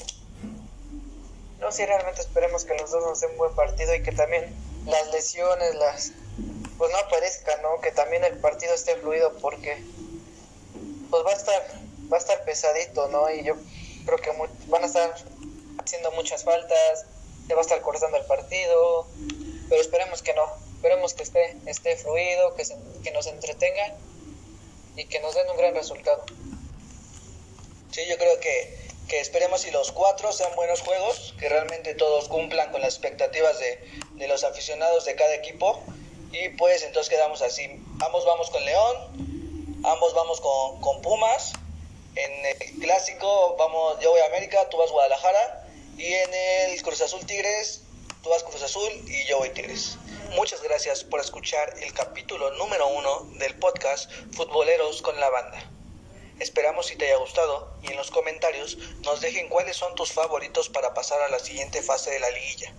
No, 1.64 1.72
sí, 1.72 1.86
realmente 1.86 2.20
esperemos 2.20 2.66
que 2.66 2.74
los 2.74 2.90
dos 2.90 3.02
nos 3.02 3.20
den 3.20 3.30
un 3.30 3.38
buen 3.38 3.54
partido 3.54 3.94
y 3.94 4.02
que 4.02 4.12
también 4.12 4.54
las 4.84 5.10
lesiones, 5.12 5.74
las 5.76 6.12
pues 6.76 6.92
no 6.92 6.98
aparezcan, 6.98 7.62
¿no? 7.62 7.80
Que 7.80 7.90
también 7.90 8.22
el 8.22 8.36
partido 8.36 8.74
esté 8.74 8.96
fluido 8.96 9.32
porque 9.38 9.82
pues 11.08 11.24
va 11.24 11.30
a 11.30 11.34
estar 11.34 11.62
va 12.12 12.18
a 12.18 12.20
estar 12.20 12.44
pesadito, 12.44 13.08
¿no? 13.08 13.30
Y 13.30 13.44
yo 13.44 13.54
creo 14.04 14.18
que 14.18 14.30
van 14.66 14.82
a 14.82 14.86
estar 14.86 15.14
haciendo 15.78 16.12
muchas 16.12 16.44
faltas, 16.44 17.06
se 17.46 17.54
va 17.54 17.60
a 17.60 17.62
estar 17.62 17.80
cortando 17.80 18.18
el 18.18 18.26
partido, 18.26 19.06
pero 19.70 19.80
esperemos 19.80 20.20
que 20.20 20.34
no, 20.34 20.44
esperemos 20.74 21.14
que 21.14 21.22
esté, 21.22 21.56
esté 21.64 21.96
fluido, 21.96 22.54
que, 22.56 22.64
que 23.02 23.10
nos 23.12 23.26
entretenga 23.26 23.94
y 24.96 25.06
que 25.06 25.18
nos 25.20 25.34
den 25.34 25.48
un 25.48 25.56
gran 25.56 25.74
resultado. 25.74 26.26
Sí, 27.90 28.02
yo 28.06 28.18
creo 28.18 28.38
que, 28.38 28.84
que 29.08 29.20
esperemos 29.20 29.66
y 29.66 29.70
los 29.70 29.92
cuatro 29.92 30.32
sean 30.32 30.54
buenos 30.56 30.80
juegos, 30.80 31.34
que 31.38 31.48
realmente 31.48 31.94
todos 31.94 32.28
cumplan 32.28 32.70
con 32.72 32.80
las 32.80 32.94
expectativas 32.94 33.58
de, 33.58 33.78
de 34.12 34.28
los 34.28 34.44
aficionados 34.44 35.04
de 35.04 35.14
cada 35.14 35.34
equipo 35.34 35.82
y 36.32 36.48
pues 36.50 36.82
entonces 36.82 37.10
quedamos 37.10 37.42
así, 37.42 37.64
ambos 38.00 38.24
vamos 38.24 38.50
con 38.50 38.64
León, 38.64 39.82
ambos 39.84 40.14
vamos 40.14 40.40
con, 40.40 40.80
con 40.80 41.02
Pumas, 41.02 41.52
en 42.16 42.46
el 42.46 42.80
clásico 42.80 43.56
vamos, 43.58 43.98
yo 44.00 44.10
voy 44.10 44.20
a 44.20 44.26
América, 44.26 44.68
tú 44.68 44.76
vas 44.78 44.90
a 44.90 44.92
Guadalajara 44.92 45.68
y 45.96 46.06
en 46.12 46.34
el 46.34 46.82
Cruz 46.82 47.00
Azul 47.02 47.24
Tigres, 47.26 47.82
tú 48.22 48.30
vas 48.30 48.42
Cruz 48.42 48.62
Azul 48.62 48.90
y 49.06 49.24
yo 49.26 49.38
voy 49.38 49.50
Tigres. 49.50 49.96
Muchas 50.34 50.62
gracias 50.62 51.04
por 51.04 51.20
escuchar 51.20 51.74
el 51.80 51.92
capítulo 51.92 52.50
número 52.52 52.88
uno 52.88 53.28
del 53.38 53.54
podcast 53.56 54.10
Futboleros 54.32 55.02
con 55.02 55.18
la 55.20 55.30
Banda. 55.30 55.73
Esperamos 56.40 56.86
si 56.86 56.96
te 56.96 57.06
haya 57.06 57.16
gustado 57.16 57.72
y 57.82 57.88
en 57.92 57.96
los 57.96 58.10
comentarios 58.10 58.76
nos 59.02 59.20
dejen 59.20 59.48
cuáles 59.48 59.76
son 59.76 59.94
tus 59.94 60.12
favoritos 60.12 60.68
para 60.68 60.92
pasar 60.92 61.20
a 61.22 61.28
la 61.28 61.38
siguiente 61.38 61.80
fase 61.80 62.10
de 62.10 62.18
la 62.18 62.30
liguilla. 62.30 62.74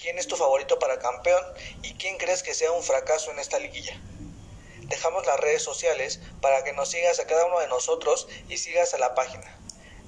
¿Quién 0.00 0.18
es 0.18 0.26
tu 0.26 0.36
favorito 0.36 0.78
para 0.78 0.98
campeón 0.98 1.42
y 1.82 1.94
quién 1.94 2.18
crees 2.18 2.42
que 2.42 2.54
sea 2.54 2.72
un 2.72 2.82
fracaso 2.82 3.30
en 3.30 3.38
esta 3.38 3.58
liguilla? 3.58 3.98
Dejamos 4.82 5.24
las 5.26 5.40
redes 5.40 5.62
sociales 5.62 6.20
para 6.42 6.62
que 6.62 6.72
nos 6.72 6.90
sigas 6.90 7.20
a 7.20 7.26
cada 7.26 7.46
uno 7.46 7.60
de 7.60 7.68
nosotros 7.68 8.28
y 8.48 8.58
sigas 8.58 8.92
a 8.92 8.98
la 8.98 9.14
página. 9.14 9.58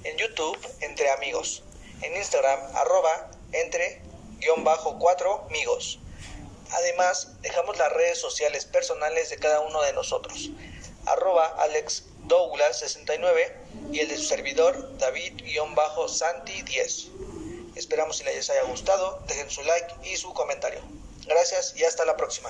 En 0.03 0.17
YouTube, 0.17 0.57
entre 0.81 1.09
amigos. 1.11 1.63
En 2.01 2.15
Instagram, 2.15 2.59
arroba 2.75 3.31
entre 3.53 4.01
guion 4.39 4.63
bajo 4.63 4.99
cuatro 4.99 5.45
amigos. 5.47 5.99
Además, 6.71 7.39
dejamos 7.41 7.77
las 7.77 7.91
redes 7.93 8.19
sociales 8.19 8.65
personales 8.65 9.29
de 9.29 9.37
cada 9.37 9.61
uno 9.61 9.81
de 9.81 9.93
nosotros. 9.93 10.49
Arroba 11.05 11.45
Alex 11.59 12.05
Douglas 12.27 12.79
69 12.79 13.55
y 13.91 13.99
el 13.99 14.07
de 14.07 14.17
su 14.17 14.23
servidor 14.23 14.97
David-Santi10. 14.97 17.09
Esperamos 17.75 18.17
si 18.17 18.23
les 18.23 18.49
haya 18.49 18.63
gustado, 18.63 19.21
dejen 19.27 19.47
su 19.49 19.61
like 19.63 19.93
y 20.09 20.15
su 20.15 20.33
comentario. 20.33 20.79
Gracias 21.25 21.73
y 21.75 21.83
hasta 21.83 22.05
la 22.05 22.15
próxima. 22.17 22.49